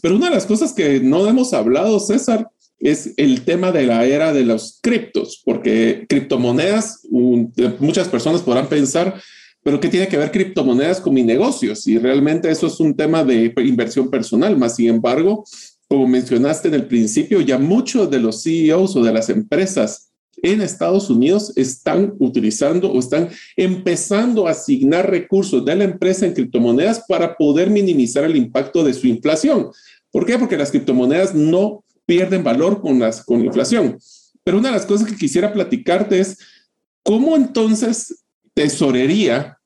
[0.00, 4.04] Pero una de las cosas que no hemos hablado, César, es el tema de la
[4.04, 9.20] era de los criptos, porque criptomonedas, muchas personas podrán pensar,
[9.64, 11.86] pero ¿qué tiene que ver criptomonedas con mis negocios?
[11.88, 15.44] Y realmente eso es un tema de inversión personal, más sin embargo,
[15.88, 20.10] como mencionaste en el principio, ya muchos de los CEOs o de las empresas
[20.42, 26.34] en Estados Unidos están utilizando o están empezando a asignar recursos de la empresa en
[26.34, 29.70] criptomonedas para poder minimizar el impacto de su inflación.
[30.10, 30.38] ¿Por qué?
[30.38, 33.98] Porque las criptomonedas no pierden valor con, las, con la inflación.
[34.42, 36.38] Pero una de las cosas que quisiera platicarte es
[37.02, 38.23] cómo entonces
[38.54, 39.58] tesorería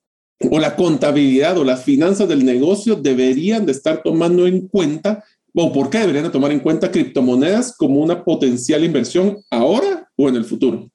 [0.51, 5.25] o la contabilidad o las finanzas del negocio deberían de estar tomando en cuenta
[5.55, 10.29] o por qué deberían de tomar en cuenta criptomonedas como una potencial inversión ahora o
[10.29, 10.89] en el futuro.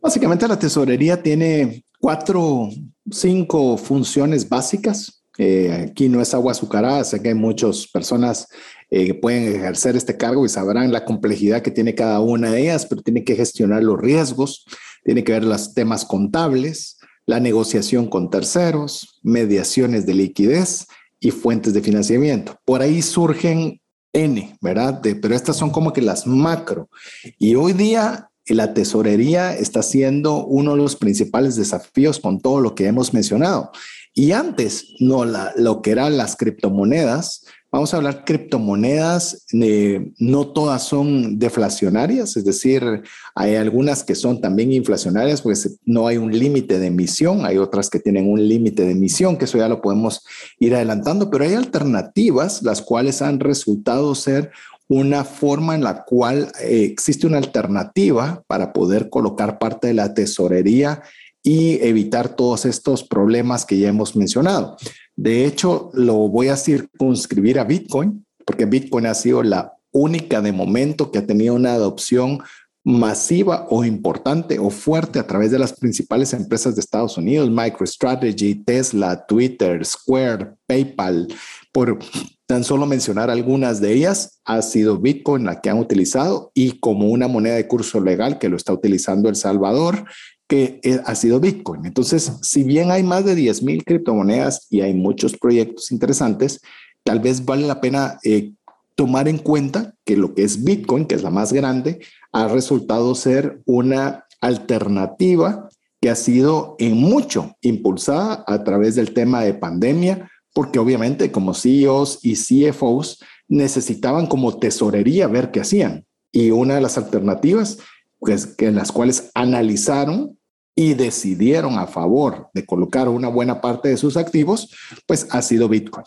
[0.00, 2.68] Básicamente la tesorería tiene cuatro,
[3.10, 5.22] cinco funciones básicas.
[5.38, 8.48] Eh, aquí no es agua azucarada, sé que hay muchas personas
[8.90, 12.62] eh, que pueden ejercer este cargo y sabrán la complejidad que tiene cada una de
[12.62, 14.66] ellas, pero tiene que gestionar los riesgos,
[15.04, 20.86] tiene que ver los temas contables, la negociación con terceros, mediaciones de liquidez
[21.20, 22.58] y fuentes de financiamiento.
[22.64, 23.80] Por ahí surgen
[24.12, 25.00] N, ¿verdad?
[25.02, 26.90] pero estas son como que las macro.
[27.38, 32.74] Y hoy día la tesorería está siendo uno de los principales desafíos con todo lo
[32.74, 33.70] que hemos mencionado.
[34.14, 40.82] Y antes, no, lo que eran las criptomonedas, Vamos a hablar criptomonedas, eh, no todas
[40.82, 43.02] son deflacionarias, es decir,
[43.34, 47.88] hay algunas que son también inflacionarias pues no hay un límite de emisión, hay otras
[47.88, 50.22] que tienen un límite de emisión, que eso ya lo podemos
[50.58, 54.50] ir adelantando, pero hay alternativas las cuales han resultado ser
[54.86, 60.12] una forma en la cual eh, existe una alternativa para poder colocar parte de la
[60.12, 61.02] tesorería
[61.42, 64.76] y evitar todos estos problemas que ya hemos mencionado.
[65.16, 70.52] De hecho, lo voy a circunscribir a Bitcoin, porque Bitcoin ha sido la única de
[70.52, 72.40] momento que ha tenido una adopción
[72.84, 78.64] masiva o importante o fuerte a través de las principales empresas de Estados Unidos, MicroStrategy,
[78.64, 81.28] Tesla, Twitter, Square, PayPal,
[81.72, 81.98] por
[82.46, 87.08] tan solo mencionar algunas de ellas, ha sido Bitcoin la que han utilizado y como
[87.08, 90.04] una moneda de curso legal que lo está utilizando El Salvador
[90.52, 91.86] que eh, ha sido Bitcoin.
[91.86, 96.60] Entonces, si bien hay más de 10 mil criptomonedas y hay muchos proyectos interesantes,
[97.04, 98.52] tal vez vale la pena eh,
[98.94, 102.00] tomar en cuenta que lo que es Bitcoin, que es la más grande,
[102.32, 105.70] ha resultado ser una alternativa
[106.02, 111.54] que ha sido en mucho impulsada a través del tema de pandemia, porque obviamente como
[111.54, 116.04] CEOs y CFOs necesitaban como tesorería ver qué hacían.
[116.30, 117.78] Y una de las alternativas
[118.18, 120.36] pues, que en las cuales analizaron
[120.74, 124.70] y decidieron a favor de colocar una buena parte de sus activos,
[125.06, 126.04] pues ha sido Bitcoin.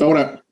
[0.00, 0.44] Ahora,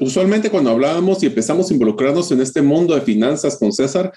[0.00, 4.12] usualmente cuando hablábamos y empezamos a involucrarnos en este mundo de finanzas con César,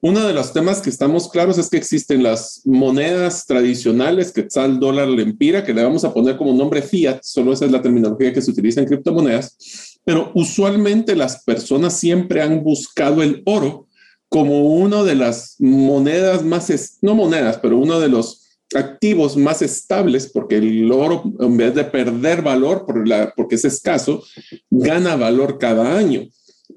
[0.00, 4.78] uno de los temas que estamos claros es que existen las monedas tradicionales, que el
[4.78, 8.32] dólar, lempira, que le vamos a poner como nombre fiat, solo esa es la terminología
[8.32, 13.86] que se utiliza en criptomonedas, pero usualmente las personas siempre han buscado el oro
[14.34, 20.26] como una de las monedas más, no monedas, pero uno de los activos más estables,
[20.26, 24.24] porque el oro, en vez de perder valor por la, porque es escaso,
[24.70, 26.22] gana valor cada año.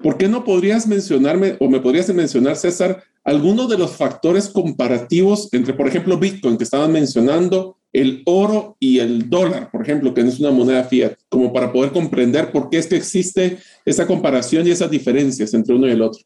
[0.00, 5.48] ¿Por qué no podrías mencionarme o me podrías mencionar, César, algunos de los factores comparativos
[5.50, 10.22] entre, por ejemplo, Bitcoin, que estaban mencionando, el oro y el dólar, por ejemplo, que
[10.22, 14.06] no es una moneda fiat, como para poder comprender por qué es que existe esa
[14.06, 16.22] comparación y esas diferencias entre uno y el otro?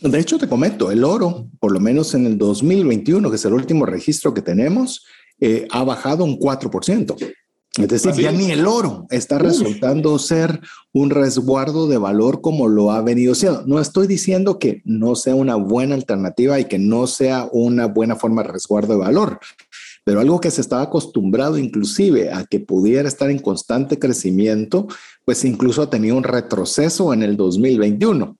[0.00, 3.54] De hecho, te comento, el oro, por lo menos en el 2021, que es el
[3.54, 5.04] último registro que tenemos,
[5.40, 7.16] eh, ha bajado un 4%.
[7.76, 10.60] Es decir, ya ni el oro está resultando ser
[10.92, 13.64] un resguardo de valor como lo ha venido siendo.
[13.66, 18.14] No estoy diciendo que no sea una buena alternativa y que no sea una buena
[18.14, 19.40] forma de resguardo de valor,
[20.04, 24.86] pero algo que se estaba acostumbrado inclusive a que pudiera estar en constante crecimiento,
[25.24, 28.36] pues incluso ha tenido un retroceso en el 2021.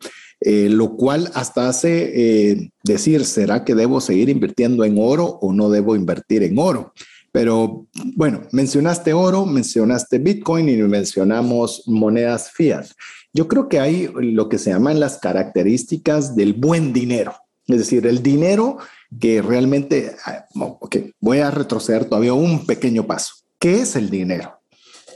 [0.47, 5.55] Eh, lo cual hasta hace eh, decir, ¿será que debo seguir invirtiendo en oro o
[5.55, 6.93] no debo invertir en oro?
[7.33, 12.85] Pero bueno, mencionaste oro, mencionaste Bitcoin y mencionamos monedas fiat.
[13.33, 17.33] Yo creo que hay lo que se llaman las características del buen dinero.
[17.67, 18.77] Es decir, el dinero
[19.19, 23.33] que realmente, ah, ok, voy a retroceder todavía un pequeño paso.
[23.59, 24.61] ¿Qué es el dinero?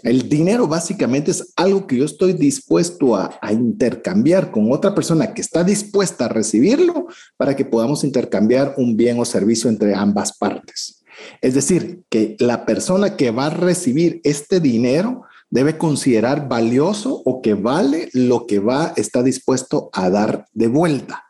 [0.03, 5.41] El dinero básicamente es algo que yo estoy dispuesto a, intercambiar con otra persona que
[5.41, 7.07] está dispuesta a recibirlo
[7.37, 11.03] para que podamos intercambiar un bien o servicio entre ambas partes.
[11.41, 17.41] Es decir, que la persona que va a recibir este dinero debe considerar valioso o
[17.43, 21.25] que vale lo que va, está dispuesto a dar de vuelta.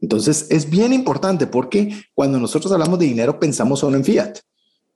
[0.00, 4.38] Entonces es bien importante porque cuando nosotros hablamos de dinero pensamos solo en fiat.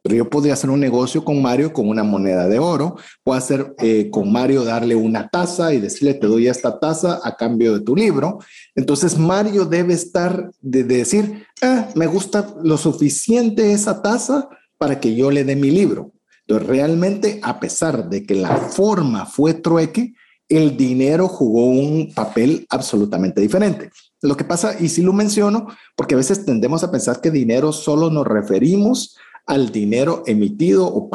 [0.02, 2.96] Pero yo podría hacer un negocio con Mario con una moneda de oro.
[3.22, 7.36] Puedo hacer eh, con Mario darle una taza y decirle, te doy esta taza a
[7.36, 8.38] cambio de tu libro.
[8.74, 15.14] Entonces Mario debe estar de, decir, ah, me gusta lo suficiente esa taza para que
[15.14, 16.12] yo le dé mi libro.
[16.46, 20.14] Entonces realmente, a pesar de que la forma fue trueque,
[20.48, 23.90] el dinero jugó un papel absolutamente diferente.
[24.20, 27.72] Lo que pasa, y si lo menciono, porque a veces tendemos a pensar que dinero
[27.72, 29.16] solo nos referimos
[29.50, 31.10] al dinero emitido o,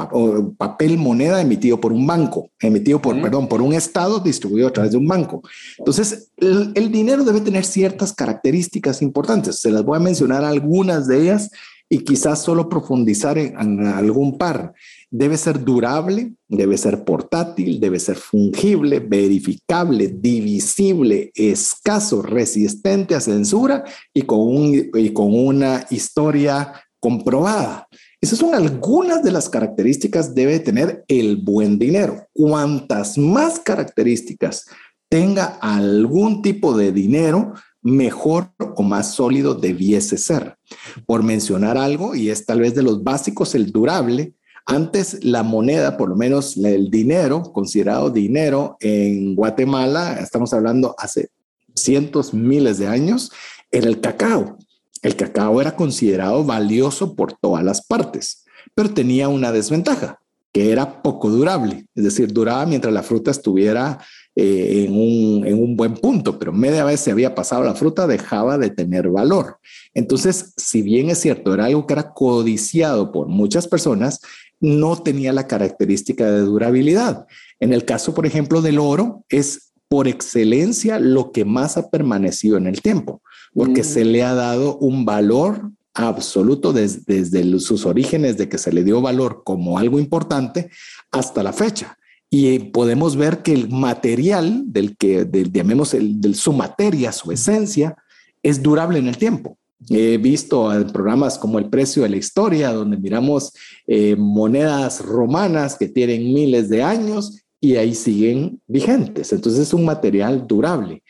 [0.58, 4.92] papel moneda emitido por un banco, emitido por, perdón, por un Estado distribuido a través
[4.92, 5.42] de un banco.
[5.78, 9.62] Entonces, el, el, dinero debe tener ciertas características importantes.
[9.62, 11.50] Se las voy a mencionar algunas de ellas
[11.88, 14.74] y quizás solo profundizar en, en algún par.
[15.10, 23.86] Debe ser durable, debe ser portátil, debe ser fungible, verificable, divisible, escaso, resistente a censura
[24.14, 27.88] y con, un, y con una historia comprobada.
[28.22, 32.28] Esas son algunas de las características debe tener el buen dinero.
[32.34, 34.66] Cuantas más características
[35.10, 40.58] tenga algún tipo de dinero, mejor o más sólido debiese ser.
[41.06, 44.34] Por mencionar algo, y es tal vez de los básicos, el durable.
[44.66, 51.30] Antes la moneda, por lo menos el dinero, considerado dinero en Guatemala, estamos hablando hace
[51.76, 53.32] cientos, miles de años,
[53.70, 54.58] era el cacao.
[55.06, 60.20] El cacao era considerado valioso por todas las partes, pero tenía una desventaja,
[60.52, 64.00] que era poco durable, es decir, duraba mientras la fruta estuviera
[64.36, 68.08] eh, en, un, en, un, buen punto, pero media vez se había pasado la fruta,
[68.08, 69.60] dejaba de tener valor.
[69.94, 74.22] Entonces, si bien es cierto, era algo que era codiciado por muchas personas,
[74.60, 77.28] no tenía la característica de durabilidad.
[77.60, 82.58] En el caso, por ejemplo, del oro, es por excelencia lo que más ha permanecido
[82.58, 83.22] en el tiempo
[83.56, 83.86] porque mm.
[83.86, 89.02] se le ha dado un valor absoluto desde, sus orígenes de que se le dio
[89.02, 90.70] valor como algo importante
[91.10, 91.98] hasta la fecha.
[92.30, 97.96] Y podemos ver que el material del que, llamemos el, su materia, su esencia,
[98.44, 99.58] es durable en el tiempo.
[99.90, 103.54] He visto en programas como El precio de la historia, donde miramos
[103.88, 109.32] eh, monedas romanas que tienen miles de años y ahí siguen vigentes.
[109.32, 111.04] Entonces es un material durable.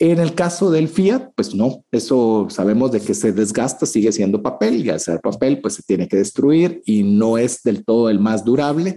[0.00, 4.42] En el caso del fiat, pues no, eso sabemos de que se desgasta, sigue siendo
[4.42, 8.10] papel y al ser papel, pues se tiene que destruir y no es del todo
[8.10, 8.96] el más durable.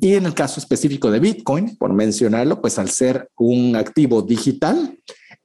[0.00, 4.98] Y en el caso específico de Bitcoin, por mencionarlo, pues al ser un activo digital,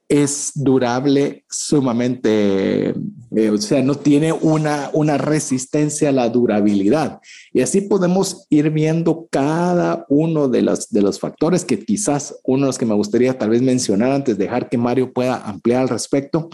[0.08, 2.94] es durable sumamente,
[3.34, 7.20] eh, o sea, no tiene una, una resistencia a la durabilidad.
[7.52, 12.62] Y así podemos ir viendo cada uno de los, de los factores que quizás uno
[12.62, 15.82] de los que me gustaría tal vez mencionar antes de dejar que Mario pueda ampliar
[15.82, 16.48] al respecto,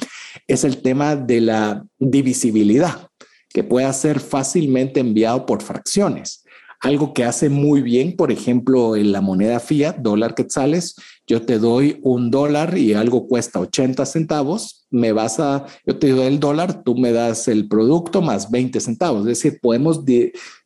[0.49, 3.09] es el tema de la divisibilidad,
[3.51, 6.45] que pueda ser fácilmente enviado por fracciones.
[6.81, 11.59] Algo que hace muy bien, por ejemplo, en la moneda fiat, dólar quetzales, yo te
[11.59, 16.41] doy un dólar y algo cuesta 80 centavos, me vas a, yo te doy el
[16.41, 19.21] dólar, tú me das el producto más 20 centavos.
[19.23, 20.05] Es decir, podemos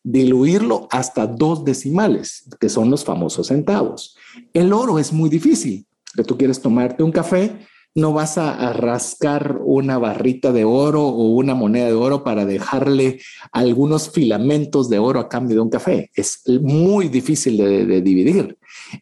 [0.05, 4.17] diluirlo hasta dos decimales, que son los famosos centavos.
[4.53, 5.87] El oro es muy difícil.
[6.15, 7.59] Que tú quieres tomarte un café,
[7.95, 13.21] no vas a, rascar una barrita de oro o una moneda de oro para dejarle
[13.53, 16.11] algunos filamentos de oro a cambio de un café.
[16.15, 18.58] Es muy difícil de, dividir.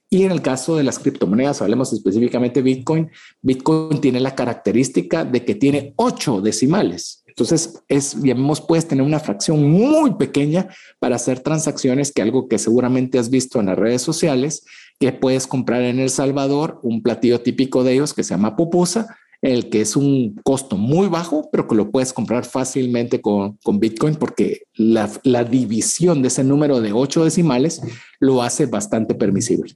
[0.09, 3.11] Y en el caso de las criptomonedas, hablemos específicamente Bitcoin,
[3.43, 7.25] Bitcoin tiene la característica de que tiene ocho decimales.
[7.27, 10.69] Entonces, es, digamos, puedes tener una fracción muy pequeña
[10.99, 14.65] para hacer transacciones, que algo que seguramente has visto en las redes sociales,
[14.99, 19.19] que puedes comprar en El Salvador, un platillo típico de ellos que se llama pupusa,
[19.43, 23.79] el que es un costo muy bajo, pero que lo puedes comprar fácilmente con, con
[23.79, 27.81] Bitcoin porque la, la, división de ese número de ocho decimales
[28.19, 29.75] lo hace bastante permisible.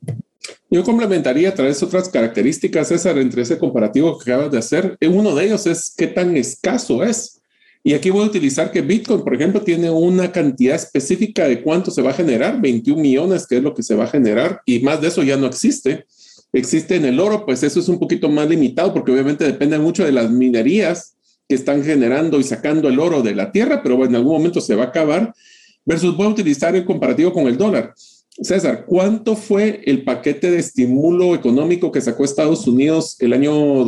[0.70, 4.97] Yo complementaría a través de otras características, César, entre ese comparativo que acabas de hacer.
[5.03, 7.41] Uno de ellos es qué tan escaso es.
[7.82, 11.91] Y aquí voy a utilizar que Bitcoin, por ejemplo, tiene una cantidad específica de cuánto
[11.91, 14.80] se va a generar, 21 millones, que es lo que se va a generar, y
[14.80, 16.05] más de eso ya no existe.
[16.53, 20.05] Existe en el oro, pues eso es un poquito más limitado porque obviamente depende mucho
[20.05, 21.16] de las minerías
[21.48, 24.74] que están generando y sacando el oro de la tierra, pero en algún momento se
[24.74, 25.34] va a acabar,
[25.84, 27.94] versus voy a utilizar el comparativo con el dólar.
[28.42, 33.84] César, ¿cuánto fue el paquete de estímulo económico que sacó Estados Unidos el año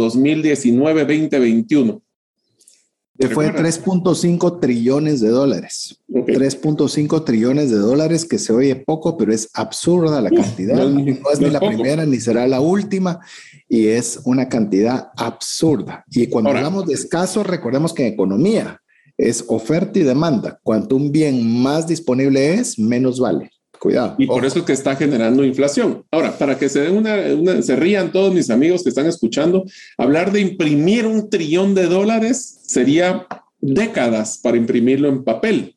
[3.29, 3.35] 2019-2021?
[3.35, 5.99] Fue 3.5 trillones de dólares.
[6.09, 10.77] 3.5 trillones de dólares, que se oye poco, pero es absurda la cantidad.
[10.77, 13.21] no, es ni la primera ni será la última,
[13.69, 16.05] y es una cantidad absurda.
[16.11, 18.81] Y cuando hablamos de escaso, recordemos que en economía
[19.17, 20.59] es oferta y demanda.
[20.63, 23.52] Cuanto un bien más disponible es, menos vale.
[23.83, 24.15] Cuidado.
[24.17, 26.05] Y por eso es que está generando inflación.
[26.13, 29.65] Ahora, para que se den una, se rían todos mis amigos que están escuchando,
[29.99, 33.27] hablar de imprimir un trillón de dólares sería
[33.61, 35.75] décadas para imprimirlo en papel.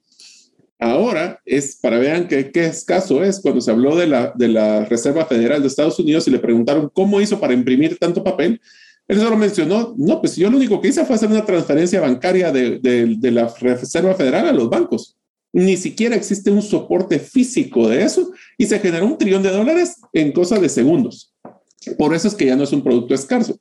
[0.77, 4.85] Ahora es para vean qué, qué escaso es cuando se habló de la, de la
[4.85, 8.61] Reserva Federal de Estados Unidos y le preguntaron cómo hizo para imprimir tanto papel.
[9.07, 12.51] Él solo mencionó, no, pues yo lo único que hice fue hacer una transferencia bancaria
[12.51, 15.17] de, de, de la Reserva Federal a los bancos
[15.55, 20.01] ni siquiera existe un soporte físico de eso y se generó un trillón de dólares
[20.11, 21.33] en cosa de segundos.
[21.97, 23.57] Por eso es que ya no es un producto escaso.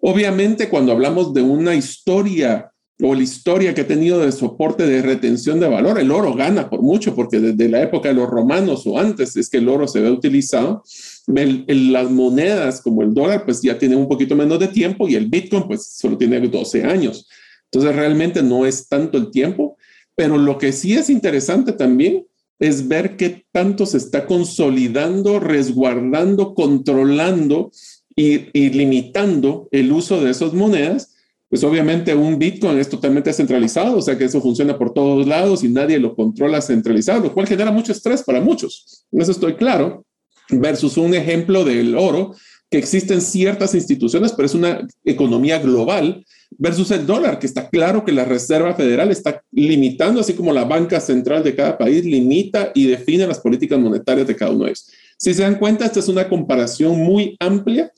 [0.00, 2.70] Obviamente, cuando hablamos de una historia
[3.02, 6.70] o la historia que ha tenido de soporte de retención de valor, el oro gana
[6.70, 9.88] por mucho, porque desde la época de los romanos o antes es que el oro
[9.88, 10.84] se ve utilizado.
[11.26, 15.26] las monedas como el dólar, pues ya tienen un poquito menos de tiempo y el
[15.26, 17.26] Bitcoin, pues solo tiene 12 años.
[17.64, 19.76] Entonces, realmente no es tanto el tiempo
[20.22, 22.28] pero lo que sí es interesante también
[22.60, 27.72] es ver qué tanto se está consolidando, resguardando, controlando
[28.14, 28.38] y,
[28.70, 31.16] limitando el uso de esas monedas.
[31.48, 35.64] Pues obviamente un Bitcoin es totalmente centralizado, o sea que eso funciona por todos lados
[35.64, 39.04] y nadie lo controla centralizado, lo cual genera mucho estrés para muchos.
[39.10, 40.04] En eso estoy claro.
[40.50, 42.36] Versus un ejemplo del oro,
[42.70, 46.24] que existen ciertas instituciones, pero es una economía global
[46.58, 50.64] versus el dólar, que está claro que la Reserva Federal está limitando, así como la
[50.64, 54.70] banca central de cada país limita y define las políticas monetarias de cada uno de
[54.70, 54.86] ellos.
[55.22, 57.92] Si se dan cuenta, esta es una comparación muy amplia.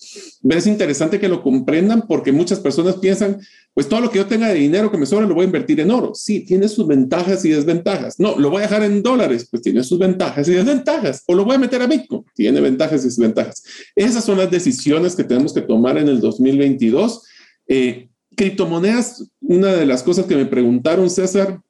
[0.46, 3.40] Es interesante que lo comprendan porque muchas personas piensan,
[3.72, 5.80] pues todo lo que yo tenga de dinero que me sobra lo voy a invertir
[5.80, 6.14] en oro.
[6.14, 8.20] Sí, tiene sus ventajas y desventajas.
[8.20, 11.22] No, lo voy a dejar en dólares, pues tiene sus ventajas y desventajas.
[11.26, 13.62] O lo voy a meter a Bitcoin, tiene ventajas y desventajas.
[13.96, 17.22] Esas son las decisiones que tenemos que tomar en el 2022.
[17.68, 21.61] Eh, criptomonedas, una de las cosas que me preguntaron, César,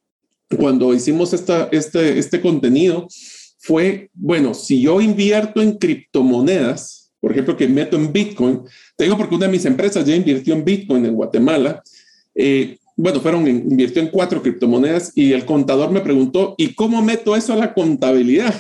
[0.57, 3.07] cuando hicimos esta, este, este contenido,
[3.59, 8.61] fue, bueno, si yo invierto en criptomonedas, por ejemplo, que meto en Bitcoin,
[8.97, 11.83] te digo porque una de mis empresas ya invirtió en Bitcoin en Guatemala,
[12.35, 17.35] eh, bueno, fueron, invirtió en cuatro criptomonedas y el contador me preguntó, ¿y cómo meto
[17.35, 18.55] eso a la contabilidad?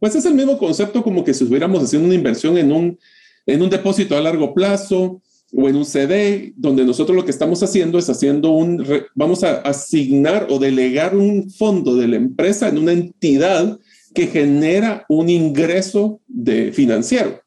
[0.00, 2.98] Pues es el mismo concepto como que si estuviéramos haciendo una inversión en un,
[3.46, 5.20] en un depósito a largo plazo,
[5.54, 8.84] o en un CD, donde nosotros lo que estamos haciendo es haciendo un,
[9.14, 13.78] vamos a asignar o delegar un fondo de la empresa en una entidad
[14.14, 17.40] que genera un ingreso de financiero.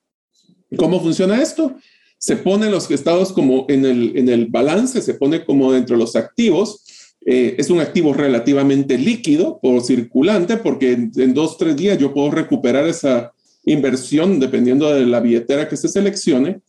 [0.78, 1.76] ¿Cómo funciona esto?
[2.18, 6.02] Se ponen los estados como en el, en el balance, se pone como dentro de
[6.02, 6.84] los activos.
[7.26, 12.14] Eh, es un activo relativamente líquido o circulante porque en, en dos, tres días yo
[12.14, 13.32] puedo recuperar esa
[13.64, 16.62] inversión dependiendo de la billetera que se seleccione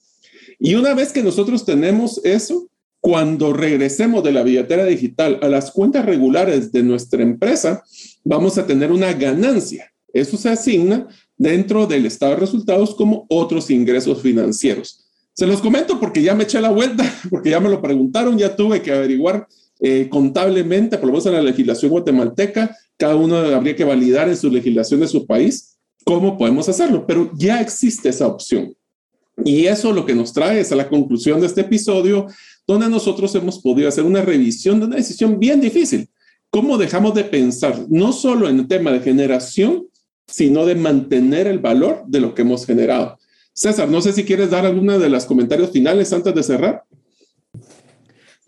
[0.58, 2.68] y una vez que nosotros tenemos eso,
[3.00, 7.84] cuando regresemos de la billetera digital a las cuentas regulares de nuestra empresa,
[8.24, 9.92] vamos a tener una ganancia.
[10.12, 15.04] Eso se asigna dentro del estado de resultados como otros ingresos financieros.
[15.34, 18.56] Se los comento porque ya me eché la vuelta, porque ya me lo preguntaron, ya
[18.56, 19.46] tuve que averiguar
[19.80, 24.36] eh, contablemente, por lo menos en la legislación guatemalteca, cada uno habría que validar en
[24.36, 28.75] su legislación de su país cómo podemos hacerlo, pero ya existe esa opción.
[29.44, 32.26] Y eso lo que nos trae es a la conclusión de este episodio,
[32.66, 36.08] donde nosotros hemos podido hacer una revisión de una decisión bien difícil.
[36.50, 39.86] ¿Cómo dejamos de pensar no solo en el tema de generación,
[40.26, 43.18] sino de mantener el valor de lo que hemos generado?
[43.52, 46.84] César, no sé si quieres dar alguna de los comentarios finales antes de cerrar.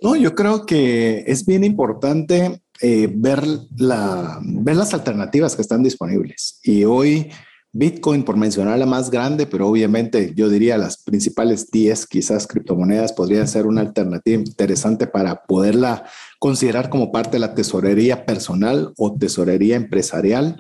[0.00, 3.42] No, yo creo que es bien importante eh, ver
[3.76, 6.60] las alternativas que están disponibles.
[6.62, 7.30] Y hoy
[7.72, 13.12] Bitcoin, por mencionar la más grande, pero obviamente yo diría las principales 10 quizás criptomonedas
[13.12, 16.04] podrían ser una alternativa interesante para poderla
[16.38, 20.56] considerar como parte de la tesorería personal o tesorería empresarial.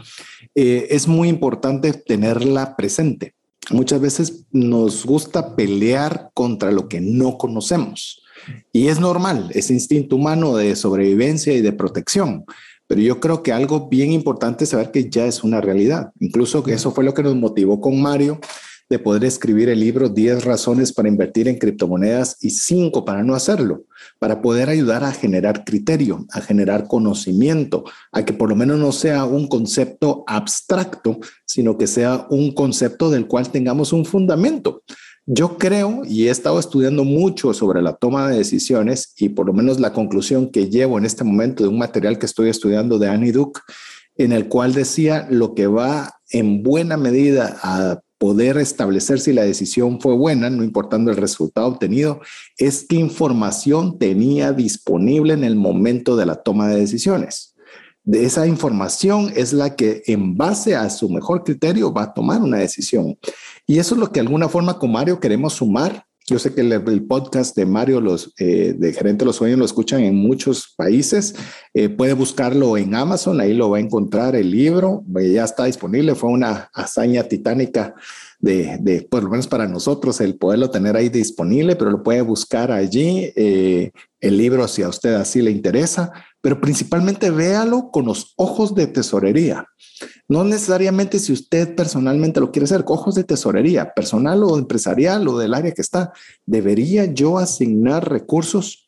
[0.54, 3.34] Eh, es muy importante tenerla presente.
[3.70, 8.22] Muchas veces nos gusta pelear contra lo que no conocemos.
[8.72, 12.44] Y es normal, es instinto humano de sobrevivencia y de protección.
[12.88, 16.10] Pero yo creo que algo bien importante es saber que ya es una realidad.
[16.18, 18.40] Incluso que eso fue lo que nos motivó con Mario
[18.88, 23.34] de poder escribir el libro 10 razones para invertir en criptomonedas y 5 para no
[23.34, 23.84] hacerlo,
[24.18, 28.92] para poder ayudar a generar criterio, a generar conocimiento, a que por lo menos no
[28.92, 34.82] sea un concepto abstracto, sino que sea un concepto del cual tengamos un fundamento.
[35.30, 39.52] Yo creo y he estado estudiando mucho sobre la toma de decisiones y por lo
[39.52, 43.10] menos la conclusión que llevo en este momento de un material que estoy estudiando de
[43.10, 43.60] Annie Duke,
[44.16, 49.42] en el cual decía lo que va en buena medida a poder establecer si la
[49.42, 52.22] decisión fue buena, no importando el resultado obtenido,
[52.56, 57.54] es qué información tenía disponible en el momento de la toma de decisiones.
[58.02, 62.40] De esa información es la que en base a su mejor criterio va a tomar
[62.40, 63.18] una decisión.
[63.70, 66.06] Y eso es lo que de alguna forma con Mario queremos sumar.
[66.26, 69.64] Yo sé que el, podcast de Mario, los eh, de Gerente de los Sueños, lo
[69.66, 71.34] escuchan en muchos países.
[71.74, 75.04] Eh, puede buscarlo en Amazon, ahí lo va a encontrar el libro.
[75.14, 76.14] Ya está disponible.
[76.14, 77.94] Fue una hazaña titánica
[78.40, 82.72] de, por lo menos para nosotros, el poderlo tener ahí disponible, pero lo puede buscar
[82.72, 83.32] allí.
[83.36, 83.90] Eh,
[84.20, 88.86] el libro, si a usted así le interesa, pero principalmente véalo con los ojos de
[88.86, 89.66] tesorería.
[90.28, 95.38] No necesariamente si usted personalmente lo quiere hacer, ojos de tesorería, personal o empresarial o
[95.38, 96.12] del área que está.
[96.46, 98.86] ¿Debería yo asignar recursos?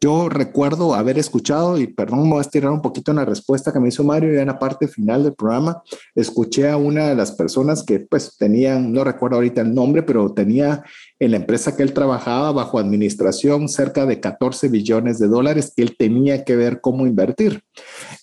[0.00, 3.72] Yo recuerdo haber escuchado, y perdón, me voy a estirar un poquito en la respuesta
[3.72, 5.82] que me hizo Mario, ya en la parte final del programa,
[6.14, 10.32] escuché a una de las personas que pues tenían, no recuerdo ahorita el nombre, pero
[10.32, 10.84] tenía
[11.22, 15.84] en la empresa que él trabajaba bajo administración cerca de 14 billones de dólares que
[15.84, 17.62] él tenía que ver cómo invertir.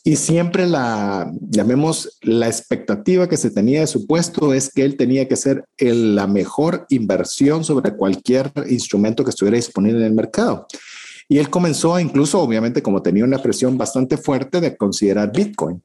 [0.03, 4.97] Y siempre la, llamemos, la expectativa que se tenía de su puesto es que él
[4.97, 10.67] tenía que ser la mejor inversión sobre cualquier instrumento que estuviera disponible en el mercado.
[11.29, 15.81] Y él comenzó incluso, obviamente, como tenía una presión bastante fuerte de considerar Bitcoin.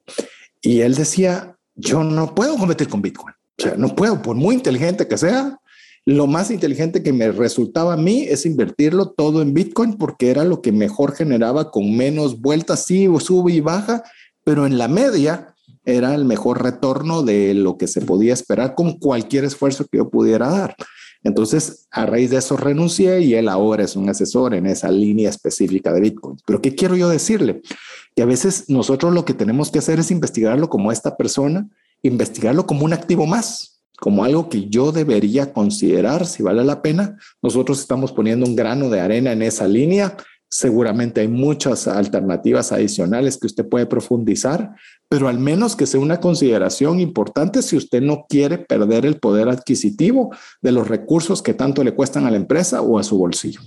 [0.60, 3.36] Y él decía, yo no puedo competir con Bitcoin.
[3.56, 5.60] O sea, no puedo, por muy inteligente que sea,
[6.06, 10.44] lo más inteligente que me resultaba a mí es invertirlo todo en Bitcoin porque era
[10.44, 14.02] lo que mejor generaba con menos vueltas, sí, sube y baja,
[14.44, 15.54] pero en la media
[15.86, 20.10] era el mejor retorno de lo que se podía esperar con cualquier esfuerzo que yo
[20.10, 20.76] pudiera dar.
[21.22, 25.30] Entonces, a raíz de eso renuncié y él ahora es un asesor en esa línea
[25.30, 26.36] específica de Bitcoin.
[26.46, 27.62] Pero ¿qué quiero yo decirle?
[28.14, 31.66] Que a veces nosotros lo que tenemos que hacer es investigarlo como esta persona,
[32.02, 33.73] investigarlo como un activo más,
[34.04, 37.16] como algo que yo debería considerar si vale la pena.
[37.40, 40.14] Nosotros estamos poniendo un grano de arena en esa línea.
[40.46, 44.74] Seguramente hay muchas alternativas adicionales que usted puede profundizar,
[45.08, 49.48] pero al menos que sea una consideración importante si usted no quiere perder el poder
[49.48, 53.62] adquisitivo de los recursos que tanto le cuestan a la empresa o a su bolsillo.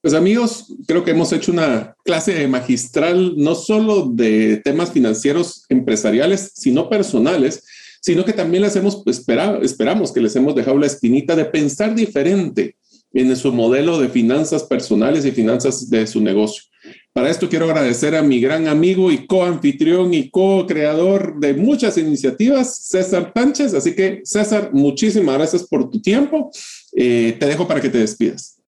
[0.00, 6.52] Pues amigos, creo que hemos hecho una clase magistral no solo de temas financieros empresariales,
[6.54, 7.62] sino personales
[8.02, 11.94] sino que también les hemos esperado, esperamos que les hemos dejado la espinita de pensar
[11.94, 12.76] diferente
[13.14, 16.64] en su modelo de finanzas personales y finanzas de su negocio.
[17.12, 22.74] Para esto quiero agradecer a mi gran amigo y co-anfitrión y co-creador de muchas iniciativas,
[22.88, 23.74] César Tánchez.
[23.74, 26.50] Así que, César, muchísimas gracias por tu tiempo.
[26.96, 28.58] Eh, te dejo para que te despidas.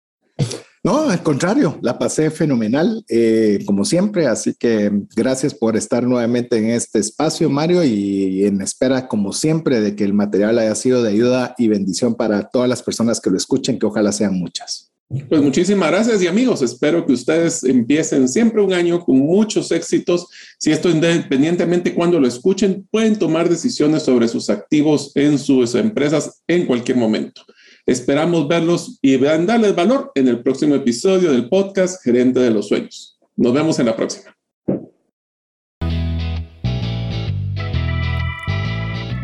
[0.84, 6.58] No, al contrario, la pasé fenomenal, eh, como siempre, así que gracias por estar nuevamente
[6.58, 11.02] en este espacio, Mario, y en espera, como siempre, de que el material haya sido
[11.02, 14.90] de ayuda y bendición para todas las personas que lo escuchen, que ojalá sean muchas.
[15.28, 20.26] Pues muchísimas gracias y amigos, espero que ustedes empiecen siempre un año con muchos éxitos.
[20.58, 26.42] Si esto independientemente cuando lo escuchen, pueden tomar decisiones sobre sus activos en sus empresas
[26.46, 27.42] en cualquier momento.
[27.86, 33.18] Esperamos verlos y darles valor en el próximo episodio del podcast Gerente de los Sueños.
[33.36, 34.34] Nos vemos en la próxima.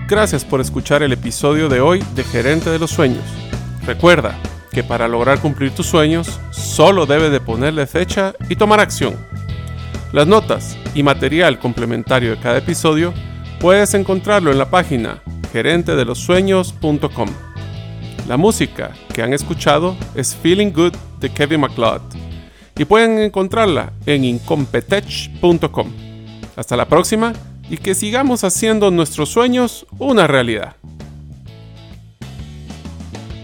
[0.06, 3.24] Gracias por escuchar el episodio de hoy de Gerente de los Sueños.
[3.86, 4.38] Recuerda
[4.72, 9.16] que para lograr cumplir tus sueños, solo debes de ponerle fecha y tomar acción.
[10.12, 13.14] Las notas y material complementario de cada episodio
[13.58, 17.49] puedes encontrarlo en la página gerentedelosueños.com.
[18.30, 22.00] La música que han escuchado es Feeling Good de Kevin MacLeod
[22.78, 25.92] y pueden encontrarla en incompetech.com.
[26.54, 27.32] Hasta la próxima
[27.68, 30.76] y que sigamos haciendo nuestros sueños una realidad.